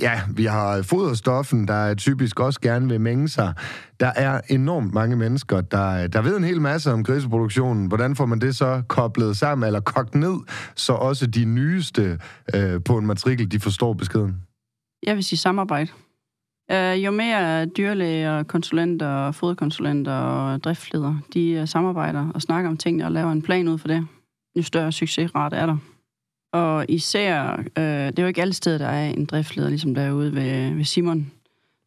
ja, 0.00 0.20
vi 0.34 0.44
har 0.44 0.82
foderstoffen, 0.82 1.68
der 1.68 1.94
typisk 1.94 2.40
også 2.40 2.60
gerne 2.60 2.88
vil 2.88 3.00
mænge 3.00 3.28
sig. 3.28 3.54
Der 4.00 4.12
er 4.16 4.40
enormt 4.48 4.94
mange 4.94 5.16
mennesker, 5.16 5.60
der, 5.60 6.06
der 6.06 6.22
ved 6.22 6.36
en 6.36 6.44
hel 6.44 6.60
masse 6.60 6.92
om 6.92 7.04
griseproduktionen. 7.04 7.86
Hvordan 7.86 8.16
får 8.16 8.26
man 8.26 8.38
det 8.40 8.56
så 8.56 8.82
koblet 8.88 9.36
sammen, 9.36 9.66
eller 9.66 9.80
kogt 9.80 10.14
ned, 10.14 10.36
så 10.74 10.92
også 10.92 11.26
de 11.26 11.44
nyeste 11.44 12.18
øh, 12.54 12.80
på 12.84 12.98
en 12.98 13.06
matrikel, 13.06 13.52
de 13.52 13.60
forstår 13.60 13.92
beskeden? 13.92 14.36
Jeg 15.06 15.16
vil 15.16 15.24
sige 15.24 15.38
samarbejde. 15.38 15.90
Uh, 16.72 17.04
jo 17.04 17.10
mere 17.10 17.66
dyrlæger, 17.66 18.42
konsulenter, 18.42 19.32
foderkonsulenter 19.32 20.12
og 20.12 20.64
driftsledere, 20.64 21.20
de 21.34 21.58
uh, 21.62 21.68
samarbejder 21.68 22.28
og 22.34 22.42
snakker 22.42 22.70
om 22.70 22.76
tingene 22.76 23.04
og 23.04 23.12
laver 23.12 23.32
en 23.32 23.42
plan 23.42 23.68
ud 23.68 23.78
for 23.78 23.88
det, 23.88 24.06
jo 24.56 24.62
større 24.62 24.92
succesrate 24.92 25.56
er 25.56 25.66
der. 25.66 25.76
Og 26.52 26.86
især, 26.88 27.56
øh, 27.58 27.84
det 27.84 28.18
er 28.18 28.22
jo 28.22 28.26
ikke 28.26 28.40
alle 28.40 28.54
steder, 28.54 28.78
der 28.78 28.86
er 28.86 29.10
en 29.10 29.24
driftsleder, 29.24 29.68
ligesom 29.68 29.94
derude 29.94 30.34
ved, 30.34 30.74
ved 30.74 30.84
Simon. 30.84 31.32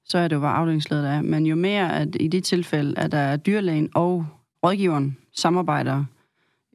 Så 0.05 0.17
er 0.17 0.27
det 0.27 0.35
jo 0.35 0.39
bare 0.41 0.55
afdelingsleder, 0.55 1.01
der 1.01 1.09
er. 1.09 1.21
Men 1.21 1.45
jo 1.45 1.55
mere, 1.55 1.95
at 1.99 2.17
i 2.19 2.27
det 2.27 2.43
tilfælde, 2.43 2.99
at 2.99 3.11
der 3.11 3.17
er 3.17 3.37
dyrlægen 3.37 3.89
og 3.93 4.25
rådgiveren 4.65 5.17
samarbejder, 5.33 6.03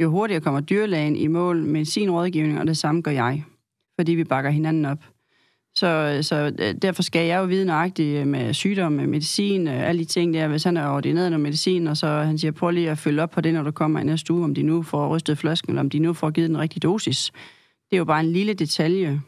jo 0.01 0.11
hurtigere 0.11 0.41
kommer 0.41 0.61
dyrlægen 0.61 1.17
i 1.17 1.27
mål 1.27 1.63
med 1.63 1.85
sin 1.85 2.11
rådgivning, 2.11 2.61
og 2.61 2.67
det 2.67 2.77
samme 2.77 3.01
gør 3.01 3.11
jeg, 3.11 3.45
fordi 3.99 4.13
vi 4.13 4.25
bakker 4.25 4.51
hinanden 4.51 4.85
op. 4.85 4.99
Så, 5.79 6.19
så 6.23 6.53
øh, 6.59 6.75
derfor 6.83 7.03
skal 7.03 7.27
jeg 7.27 7.39
jo 7.39 7.45
vide 7.45 7.65
nøjagtigt 7.65 8.21
øh, 8.21 8.27
med 8.27 8.55
sygdom, 8.55 8.93
med 8.93 9.07
medicin, 9.07 9.69
øh, 9.69 9.89
alle 9.89 9.99
de 9.99 10.05
ting 10.05 10.35
der. 10.35 10.49
Hvis 10.49 10.65
han 10.65 10.77
er 10.77 10.89
ordineret 10.89 11.31
noget 11.31 11.41
medicin, 11.41 11.87
og 11.87 11.97
så 11.97 12.07
han 12.07 12.39
siger, 12.39 12.53
prøv 12.53 12.71
lige 12.71 12.91
at 12.91 12.99
følge 12.99 13.23
op 13.23 13.31
på 13.31 13.41
det, 13.41 13.55
når 13.55 13.63
du 13.63 13.71
kommer 13.71 14.01
i 14.01 14.05
næste 14.05 14.33
uge, 14.33 14.45
om 14.45 14.55
de 14.55 14.63
nu 14.63 14.83
får 14.83 15.17
rystet 15.17 15.39
flasken, 15.39 15.71
eller 15.71 15.81
om 15.81 15.91
de 15.91 15.99
nu 15.99 16.13
får 16.13 16.31
givet 16.31 16.51
den 16.51 16.59
rigtige 16.59 16.81
dosis. 16.81 17.33
Det 17.91 17.97
er 17.97 17.99
jo 17.99 18.05
bare 18.05 18.21
en 18.21 18.33
lille 18.33 18.55
detalje. 18.55 19.21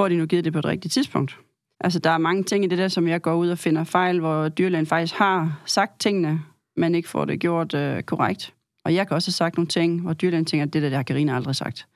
Får 0.00 0.08
de 0.08 0.16
nu 0.16 0.26
givet 0.26 0.44
det 0.44 0.52
på 0.52 0.58
et 0.58 0.64
rigtigt 0.64 0.94
tidspunkt? 0.94 1.38
Altså, 1.80 1.98
der 1.98 2.10
er 2.10 2.18
mange 2.18 2.42
ting 2.42 2.64
i 2.64 2.68
det 2.68 2.78
der, 2.78 2.88
som 2.88 3.08
jeg 3.08 3.22
går 3.22 3.34
ud 3.34 3.48
og 3.48 3.58
finder 3.58 3.84
fejl, 3.84 4.20
hvor 4.20 4.48
dyrlægen 4.48 4.86
faktisk 4.86 5.14
har 5.14 5.60
sagt 5.66 6.00
tingene, 6.00 6.40
men 6.76 6.94
ikke 6.94 7.08
får 7.08 7.24
det 7.24 7.40
gjort 7.40 7.74
øh, 7.74 8.02
korrekt. 8.02 8.54
Og 8.84 8.94
jeg 8.94 9.08
kan 9.08 9.14
også 9.14 9.28
have 9.28 9.32
sagt 9.32 9.56
nogle 9.56 9.68
ting, 9.68 10.00
hvor 10.00 10.12
dyrlægen 10.12 10.44
tænker, 10.44 10.66
at 10.66 10.72
det 10.72 10.82
der, 10.82 10.88
det 10.88 10.96
har 10.96 11.02
Karina 11.02 11.36
aldrig 11.36 11.56
sagt 11.56 11.86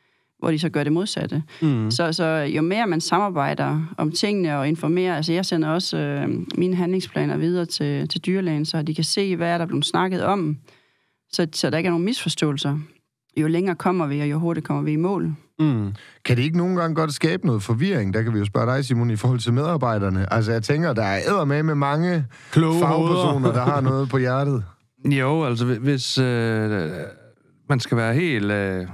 hvor 0.43 0.51
de 0.51 0.59
så 0.59 0.69
gør 0.69 0.85
det 0.85 0.93
modsatte. 0.93 1.43
Mm. 1.61 1.91
Så, 1.91 2.13
så 2.13 2.25
jo 2.27 2.63
mere 2.63 2.87
man 2.87 3.01
samarbejder 3.01 3.95
om 3.99 4.13
tingene 4.13 4.59
og 4.59 4.69
informerer, 4.69 5.17
altså 5.17 5.33
jeg 5.33 5.47
sender 5.47 5.69
også 5.69 5.99
øh, 5.99 6.29
mine 6.59 6.77
handlingsplaner 6.77 7.37
videre 7.37 7.67
til, 7.67 8.09
til 8.09 8.21
dyrlægen, 8.21 8.65
så 8.65 8.83
de 8.83 8.95
kan 8.95 9.05
se, 9.05 9.37
hvad 9.37 9.49
er 9.49 9.59
der 9.59 9.67
blevet 9.67 9.85
snakket 9.85 10.25
om, 10.25 10.57
så, 11.33 11.47
så 11.53 11.71
der 11.71 11.79
ikke 11.79 11.87
er 11.87 11.91
nogen 11.91 12.05
misforståelser. 12.05 12.79
Jo 13.37 13.47
længere 13.47 13.75
kommer 13.75 14.07
vi, 14.07 14.21
og 14.21 14.31
jo 14.31 14.39
hurtigere 14.39 14.67
kommer 14.67 14.83
vi 14.83 14.93
i 14.93 14.97
mål. 14.97 15.35
Mm. 15.59 15.95
Kan 16.25 16.37
det 16.37 16.43
ikke 16.43 16.57
nogen 16.57 16.77
gange 16.77 16.95
godt 16.95 17.15
skabe 17.15 17.47
noget 17.47 17.63
forvirring? 17.63 18.15
Der 18.15 18.23
kan 18.23 18.35
vi 18.35 18.39
jo 18.39 18.45
spørge 18.45 18.77
dig, 18.77 18.85
Simon, 18.85 19.11
i 19.11 19.17
forhold 19.17 19.41
til 19.41 19.53
medarbejderne. 19.53 20.33
Altså, 20.33 20.53
jeg 20.53 20.63
tænker, 20.63 20.93
der 20.93 21.03
er 21.03 21.45
med 21.45 21.63
med 21.63 21.75
mange 21.75 22.25
Kloge 22.51 22.81
fagpersoner, 22.81 23.53
der 23.53 23.65
har 23.65 23.81
noget 23.81 24.09
på 24.09 24.19
hjertet. 24.19 24.65
Jo, 25.21 25.45
altså, 25.45 25.65
hvis 25.65 26.19
øh, 26.19 26.91
man 27.69 27.81
skal 27.81 27.97
være 27.97 28.15
helt... 28.15 28.51
Øh 28.51 28.87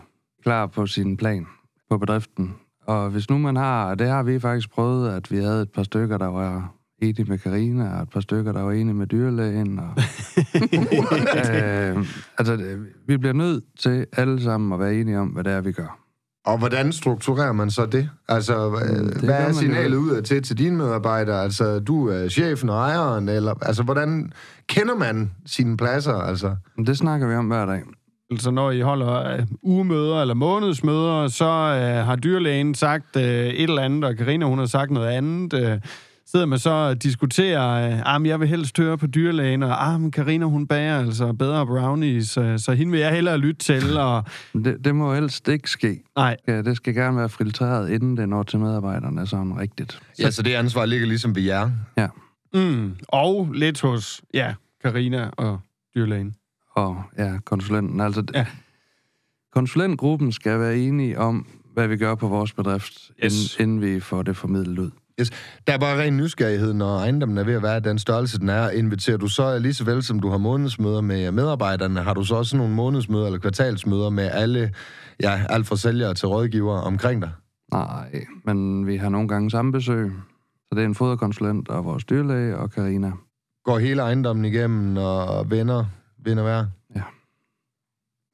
klar 0.42 0.66
på 0.66 0.86
sin 0.86 1.16
plan 1.16 1.46
på 1.90 1.98
bedriften. 1.98 2.54
Og 2.86 3.10
hvis 3.10 3.30
nu 3.30 3.38
man 3.38 3.56
har, 3.56 3.90
og 3.90 3.98
det 3.98 4.08
har 4.08 4.22
vi 4.22 4.40
faktisk 4.40 4.70
prøvet, 4.70 5.10
at 5.10 5.30
vi 5.30 5.36
havde 5.36 5.62
et 5.62 5.72
par 5.72 5.82
stykker, 5.82 6.18
der 6.18 6.26
var 6.26 6.74
enige 7.02 7.24
med 7.24 7.38
Karina, 7.38 7.96
og 7.96 8.02
et 8.02 8.10
par 8.10 8.20
stykker, 8.20 8.52
der 8.52 8.62
var 8.62 8.72
enige 8.72 8.94
med 8.94 9.06
dyrlægen. 9.06 9.78
Og, 9.78 9.88
øh, 11.38 12.06
altså, 12.38 12.76
vi 13.06 13.16
bliver 13.16 13.32
nødt 13.32 13.64
til 13.78 14.06
alle 14.12 14.42
sammen 14.42 14.72
at 14.72 14.80
være 14.80 14.94
enige 14.94 15.18
om, 15.18 15.28
hvad 15.28 15.44
det 15.44 15.52
er, 15.52 15.60
vi 15.60 15.72
gør. 15.72 15.98
Og 16.46 16.58
hvordan 16.58 16.92
strukturerer 16.92 17.52
man 17.52 17.70
så 17.70 17.86
det? 17.86 18.10
Altså, 18.28 18.70
det 18.70 19.24
hvad 19.24 19.34
er 19.34 19.52
signalet 19.52 19.96
ud 19.96 20.10
af 20.10 20.24
til 20.24 20.42
til 20.42 20.58
dine 20.58 20.76
medarbejdere? 20.76 21.42
Altså, 21.42 21.78
du 21.78 22.08
er 22.08 22.28
chefen 22.28 22.68
og 22.68 22.76
ejeren, 22.76 23.28
eller 23.28 23.54
altså, 23.62 23.82
hvordan 23.82 24.32
kender 24.66 24.94
man 24.94 25.30
sine 25.46 25.76
pladser? 25.76 26.14
Altså? 26.14 26.56
Det 26.86 26.98
snakker 26.98 27.28
vi 27.28 27.34
om 27.34 27.46
hver 27.46 27.66
dag. 27.66 27.82
Altså 28.30 28.50
når 28.50 28.70
I 28.70 28.80
holder 28.80 29.38
uh, 29.38 29.46
ugemøder 29.62 30.20
eller 30.20 30.34
månedsmøder, 30.34 31.28
så 31.28 31.44
uh, 31.44 32.06
har 32.06 32.16
dyrlægen 32.16 32.74
sagt 32.74 33.16
uh, 33.16 33.22
et 33.22 33.62
eller 33.62 33.82
andet, 33.82 34.04
og 34.04 34.16
Karina 34.16 34.46
hun 34.46 34.58
har 34.58 34.66
sagt 34.66 34.90
noget 34.90 35.08
andet. 35.08 35.52
Uh, 35.52 35.80
sidder 36.26 36.46
man 36.46 36.58
så 36.58 36.70
og 36.70 37.02
diskuterer, 37.02 37.88
uh, 37.88 38.14
ah, 38.14 38.26
jeg 38.26 38.40
vil 38.40 38.48
helst 38.48 38.78
høre 38.78 38.98
på 38.98 39.06
dyrlægen, 39.06 39.62
og 39.62 39.94
ah, 39.94 40.10
Karina 40.10 40.44
hun 40.44 40.66
bager 40.66 40.98
altså 40.98 41.32
bedre 41.32 41.66
brownies, 41.66 42.38
uh, 42.38 42.56
så 42.56 42.72
hende 42.72 42.92
vil 42.92 43.00
jeg 43.00 43.12
hellere 43.12 43.38
lytte 43.38 43.60
til. 43.60 43.98
Og... 43.98 44.24
Det, 44.52 44.76
det 44.84 44.94
må 44.94 45.14
helst 45.14 45.48
ikke 45.48 45.70
ske. 45.70 46.02
Nej. 46.16 46.36
Ja, 46.48 46.62
det 46.62 46.76
skal 46.76 46.94
gerne 46.94 47.16
være 47.16 47.28
filtreret, 47.28 47.90
inden 47.90 48.16
det 48.16 48.28
når 48.28 48.42
til 48.42 48.58
medarbejderne 48.58 49.26
sådan 49.26 49.58
rigtigt. 49.58 49.92
Så... 49.92 50.22
Ja, 50.22 50.30
så 50.30 50.42
det 50.42 50.54
ansvar 50.54 50.86
ligger 50.86 51.06
ligesom 51.06 51.36
ved 51.36 51.42
jer. 51.42 51.70
Ja. 51.96 52.06
Mm, 52.54 52.96
og 53.08 53.50
lidt 53.54 53.80
hos, 53.80 54.22
ja, 54.34 54.54
Karina 54.82 55.30
og 55.36 55.60
dyrlægen 55.94 56.34
og 56.78 57.02
ja, 57.18 57.38
konsulenten. 57.44 58.00
Altså, 58.00 58.24
ja. 58.34 58.46
konsulentgruppen 59.52 60.32
skal 60.32 60.60
være 60.60 60.78
enige 60.78 61.18
om, 61.18 61.46
hvad 61.74 61.88
vi 61.88 61.96
gør 61.96 62.14
på 62.14 62.28
vores 62.28 62.52
bedrift, 62.52 63.10
yes. 63.24 63.56
inden, 63.56 63.78
inden 63.80 63.94
vi 63.94 64.00
får 64.00 64.22
det 64.22 64.36
formidlet 64.36 64.78
ud. 64.78 64.90
Yes. 65.20 65.30
Der 65.66 65.72
er 65.72 65.78
bare 65.78 66.02
ren 66.02 66.16
nysgerrighed, 66.16 66.72
når 66.74 66.98
ejendommen 66.98 67.38
er 67.38 67.44
ved 67.44 67.54
at 67.54 67.62
være 67.62 67.80
den 67.80 67.98
størrelse, 67.98 68.38
den 68.38 68.48
er. 68.48 68.70
Inviterer 68.70 69.16
du 69.16 69.28
så, 69.28 69.58
lige 69.58 69.74
så 69.74 69.84
vel 69.84 70.02
som 70.02 70.20
du 70.20 70.28
har 70.28 70.38
månedsmøder 70.38 71.00
med 71.00 71.30
medarbejderne, 71.32 72.00
har 72.00 72.14
du 72.14 72.24
så 72.24 72.34
også 72.34 72.56
nogle 72.56 72.74
månedsmøder 72.74 73.26
eller 73.26 73.38
kvartalsmøder 73.38 74.10
med 74.10 74.30
alle, 74.32 74.72
ja, 75.22 75.40
alt 75.48 75.66
fra 75.66 75.76
sælgere 75.76 76.14
til 76.14 76.28
rådgivere 76.28 76.82
omkring 76.82 77.22
dig? 77.22 77.30
Nej, 77.72 78.26
men 78.44 78.86
vi 78.86 78.96
har 78.96 79.08
nogle 79.08 79.28
gange 79.28 79.50
samme 79.50 79.72
besøg. 79.72 80.12
Så 80.68 80.74
det 80.74 80.80
er 80.82 80.86
en 80.86 80.94
foderkonsulent 80.94 81.68
og 81.68 81.84
vores 81.84 82.04
dyrlæge 82.04 82.56
og 82.56 82.70
Karina. 82.70 83.12
Går 83.64 83.78
hele 83.78 84.02
ejendommen 84.02 84.44
igennem 84.44 84.96
og 84.96 85.50
venner 85.50 85.84
vind 86.24 86.38
og 86.38 86.44
vejr. 86.44 86.66
Ja. 86.96 87.02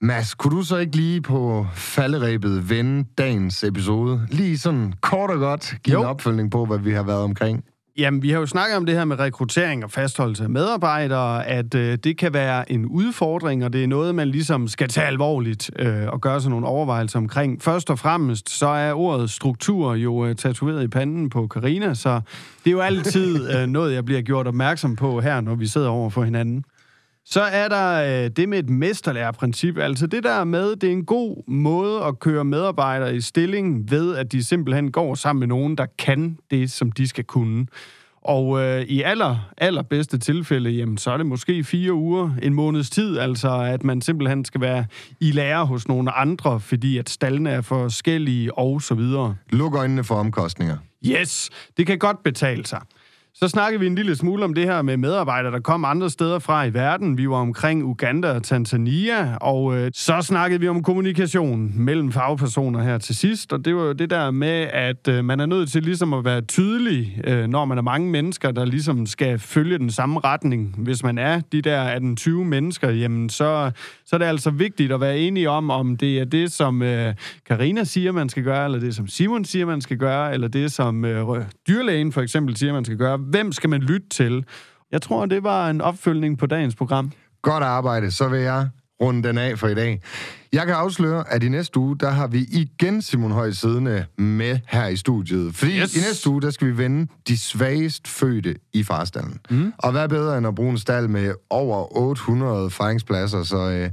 Mads, 0.01 0.35
kunne 0.35 0.57
du 0.57 0.63
så 0.63 0.77
ikke 0.77 0.97
lige 0.97 1.23
på 1.23 1.67
falderæbet 1.75 2.71
vende 2.71 3.05
dagens 3.19 3.65
episode? 3.65 4.27
Lige 4.31 4.59
sådan 4.59 4.95
kort 5.01 5.31
og 5.31 5.39
godt 5.39 5.75
give 5.83 5.95
jo. 5.95 6.01
en 6.01 6.07
opfølgning 6.07 6.51
på, 6.51 6.65
hvad 6.65 6.79
vi 6.79 6.93
har 6.93 7.03
været 7.03 7.23
omkring. 7.23 7.65
Jamen, 7.99 8.23
vi 8.23 8.31
har 8.31 8.39
jo 8.39 8.47
snakket 8.47 8.77
om 8.77 8.87
det 8.87 8.95
her 8.95 9.05
med 9.05 9.19
rekruttering 9.19 9.85
og 9.85 9.91
fastholdelse 9.91 10.45
af 10.45 10.51
medarbejdere, 10.51 11.47
at 11.47 11.75
øh, 11.75 11.99
det 12.05 12.19
kan 12.19 12.33
være 12.33 12.73
en 12.73 12.87
udfordring, 12.87 13.65
og 13.65 13.73
det 13.73 13.83
er 13.83 13.87
noget, 13.87 14.15
man 14.15 14.29
ligesom 14.29 14.69
skal 14.69 14.89
tage 14.89 15.07
alvorligt 15.07 15.71
øh, 15.79 16.09
og 16.09 16.21
gøre 16.21 16.41
sig 16.41 16.51
nogle 16.51 16.67
overvejelser 16.67 17.19
omkring. 17.19 17.63
Først 17.63 17.91
og 17.91 17.99
fremmest, 17.99 18.51
så 18.51 18.67
er 18.67 18.93
ordet 18.93 19.31
struktur 19.31 19.95
jo 19.95 20.27
øh, 20.27 20.37
tatoveret 20.37 20.85
i 20.85 20.89
panden 20.89 21.31
på 21.31 21.47
Karina, 21.47 21.95
så 21.95 22.21
det 22.65 22.71
er 22.71 22.71
jo 22.71 22.81
altid 22.81 23.49
øh, 23.57 23.67
noget, 23.67 23.95
jeg 23.95 24.05
bliver 24.05 24.23
gjort 24.23 24.47
opmærksom 24.47 24.97
på 24.97 25.21
her, 25.21 25.41
når 25.41 25.55
vi 25.55 25.67
sidder 25.67 25.89
over 25.89 26.11
for 26.11 26.25
hinanden. 26.25 26.65
Så 27.27 27.41
er 27.41 27.69
der 27.69 28.25
øh, 28.25 28.31
det 28.31 28.49
med 28.49 28.59
et 28.59 28.71
mesterlærerprincip. 28.71 29.79
Altså 29.79 30.07
det 30.07 30.25
der 30.25 30.45
med, 30.45 30.77
det 30.77 30.89
er 30.89 30.93
en 30.93 31.05
god 31.05 31.51
måde 31.51 32.05
at 32.05 32.19
køre 32.19 32.45
medarbejdere 32.45 33.17
i 33.17 33.21
stilling 33.21 33.91
ved, 33.91 34.17
at 34.17 34.33
de 34.33 34.45
simpelthen 34.45 34.93
går 34.93 35.15
sammen 35.15 35.41
med 35.41 35.47
nogen, 35.47 35.77
der 35.77 35.87
kan 35.99 36.39
det, 36.51 36.71
som 36.71 36.93
de 36.93 37.09
skal 37.09 37.25
kunne. 37.25 37.67
Og 38.23 38.61
øh, 38.61 38.83
i 38.83 39.03
aller, 39.03 39.51
allerbedste 39.59 40.19
tilfælde, 40.19 40.71
jamen, 40.71 40.99
så 40.99 41.11
er 41.11 41.17
det 41.17 41.27
måske 41.27 41.65
fire 41.65 41.93
uger, 41.93 42.31
en 42.43 42.55
måneds 42.55 42.91
tid, 42.91 43.19
altså 43.19 43.61
at 43.61 43.85
man 43.85 44.01
simpelthen 44.01 44.45
skal 44.45 44.61
være 44.61 44.87
i 45.21 45.31
lære 45.31 45.67
hos 45.67 45.89
nogle 45.89 46.13
andre, 46.13 46.61
fordi 46.61 46.99
at 46.99 47.11
stallene 47.11 47.51
er 47.51 47.61
forskellige 47.61 48.59
og 48.59 48.83
så 48.83 48.95
videre. 48.95 49.37
Luk 49.51 49.75
øjnene 49.75 50.05
for 50.05 50.15
omkostninger. 50.15 50.77
Yes, 51.07 51.51
det 51.77 51.87
kan 51.87 51.99
godt 51.99 52.23
betale 52.23 52.67
sig. 52.67 52.81
Så 53.37 53.49
snakkede 53.49 53.81
vi 53.81 53.87
en 53.87 53.95
lille 53.95 54.17
smule 54.17 54.45
om 54.45 54.55
det 54.55 54.65
her 54.65 54.83
med 54.83 54.97
medarbejdere, 54.97 55.53
der 55.53 55.61
kom 55.61 55.85
andre 55.85 56.11
steder 56.11 56.39
fra 56.39 56.65
i 56.65 56.75
verden. 56.75 57.19
Vi 57.19 57.29
var 57.29 57.37
omkring 57.37 57.85
Uganda 57.85 58.33
og 58.33 58.43
Tanzania, 58.43 59.37
og 59.37 59.77
øh, 59.77 59.91
så 59.95 60.23
snakkede 60.23 60.61
vi 60.61 60.69
om 60.69 60.83
kommunikation 60.83 61.73
mellem 61.75 62.13
fagpersoner 62.13 62.83
her 62.83 62.99
til 62.99 63.15
sidst. 63.15 63.53
Og 63.53 63.65
det 63.65 63.77
var 63.77 63.83
jo 63.83 63.93
det 63.93 64.11
der 64.11 64.31
med, 64.31 64.69
at 64.73 65.09
øh, 65.09 65.25
man 65.25 65.41
er 65.41 65.47
nødt 65.47 65.71
til 65.71 65.83
ligesom 65.83 66.13
at 66.13 66.25
være 66.25 66.41
tydelig, 66.41 67.21
øh, 67.25 67.47
når 67.47 67.65
man 67.65 67.79
er 67.79 67.83
mange 67.83 68.11
mennesker, 68.11 68.51
der 68.51 68.65
ligesom 68.65 69.07
skal 69.07 69.39
følge 69.39 69.79
den 69.79 69.91
samme 69.91 70.21
retning. 70.21 70.75
Hvis 70.79 71.03
man 71.03 71.19
er 71.19 71.41
de 71.53 71.63
der 71.63 72.15
18-20 72.21 72.31
mennesker, 72.31 72.91
jamen 72.91 73.29
så, 73.29 73.71
så 74.07 74.17
er 74.17 74.19
det 74.19 74.27
altså 74.27 74.51
vigtigt 74.51 74.93
at 74.93 75.01
være 75.01 75.19
enige 75.19 75.51
om, 75.51 75.71
om 75.71 75.97
det 75.97 76.19
er 76.19 76.25
det, 76.25 76.53
som 76.53 76.83
øh, 76.83 77.15
Karina 77.47 77.85
siger, 77.85 78.13
man 78.13 78.29
skal 78.29 78.43
gøre, 78.43 78.65
eller 78.65 78.81
det, 78.81 78.95
som 78.95 79.07
Simon 79.07 79.45
siger, 79.45 79.67
man 79.67 79.81
skal 79.81 79.97
gøre, 79.97 80.35
eller 80.35 80.49
det, 80.49 80.73
som 80.73 81.05
øh, 81.05 81.45
dyrlægen 81.69 82.13
for 82.13 82.21
eksempel 82.21 82.57
siger, 82.57 82.73
man 82.73 82.85
skal 82.85 82.97
gøre 82.97 83.24
hvem 83.25 83.53
skal 83.53 83.71
man 83.71 83.81
lytte 83.81 84.09
til? 84.09 84.45
Jeg 84.93 85.03
tror, 85.03 85.27
det 85.27 85.43
var 85.43 85.71
en 85.71 85.81
opfølgning 85.81 86.39
på 86.39 86.47
dagens 86.47 86.75
program. 86.75 87.13
Godt 87.43 87.63
arbejde. 87.63 88.11
Så 88.11 88.29
vil 88.29 88.41
jeg 88.41 88.69
runde 89.01 89.29
den 89.29 89.39
af 89.39 89.59
for 89.59 89.69
i 89.69 89.75
dag. 89.75 90.03
Jeg 90.53 90.67
kan 90.67 90.75
afsløre, 90.75 91.33
at 91.33 91.43
i 91.43 91.49
næste 91.49 91.79
uge, 91.79 91.97
der 91.99 92.11
har 92.11 92.27
vi 92.27 92.47
igen 92.53 93.03
Simon 93.03 93.31
Høj 93.31 93.51
siddende 93.51 94.05
med 94.19 94.59
her 94.69 94.87
i 94.87 94.97
studiet. 94.97 95.55
Fordi 95.55 95.79
yes. 95.79 95.97
i 95.97 95.99
næste 95.99 96.31
uge, 96.31 96.43
der 96.43 96.51
skal 96.51 96.67
vi 96.67 96.79
vende 96.79 97.07
de 97.29 97.39
svagest 97.39 98.09
fødte 98.09 98.57
i 98.73 98.83
farstallen. 98.83 99.41
Mm. 99.51 99.73
Og 99.79 99.93
hvad 99.93 100.09
bedre 100.09 100.39
end 100.39 100.47
at 100.47 100.55
bruge 100.55 100.71
en 100.71 100.79
stald 100.79 101.09
med 101.09 101.35
over 101.51 101.97
800 101.99 102.71
fejringspladser, 102.71 103.43
så... 103.43 103.71
Øh, 103.71 103.91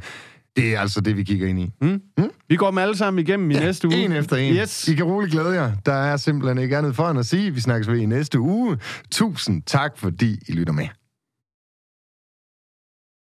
det 0.56 0.76
er 0.76 0.80
altså 0.80 1.02
det, 1.02 1.18
vi 1.18 1.24
kigger 1.24 1.48
ind 1.48 1.60
i. 1.60 1.72
Mm. 1.82 2.02
Mm? 2.18 2.32
Vi 2.50 2.56
går 2.56 2.70
dem 2.70 2.78
alle 2.78 2.98
sammen 2.98 3.20
igennem 3.20 3.52
i 3.52 3.54
ja, 3.54 3.60
næste 3.60 3.88
uge. 3.88 3.98
en 3.98 4.12
efter 4.12 4.36
en. 4.36 4.54
Yes. 4.54 4.88
I 4.88 4.96
kan 4.96 5.06
roligt 5.06 5.32
glæde 5.32 5.50
jer. 5.50 5.72
Der 5.86 5.94
er 5.94 6.18
simpelthen 6.18 6.58
ikke 6.58 6.78
andet 6.78 6.96
for 6.96 7.10
end 7.10 7.20
at 7.20 7.26
sige. 7.26 7.52
Vi 7.52 7.60
snakkes 7.60 7.88
ved 7.88 8.00
i 8.00 8.06
næste 8.06 8.40
uge. 8.40 8.78
Tusind 9.12 9.64
tak, 9.64 9.98
fordi 9.98 10.40
I 10.48 10.52
lytter 10.52 10.74
med. 10.74 10.88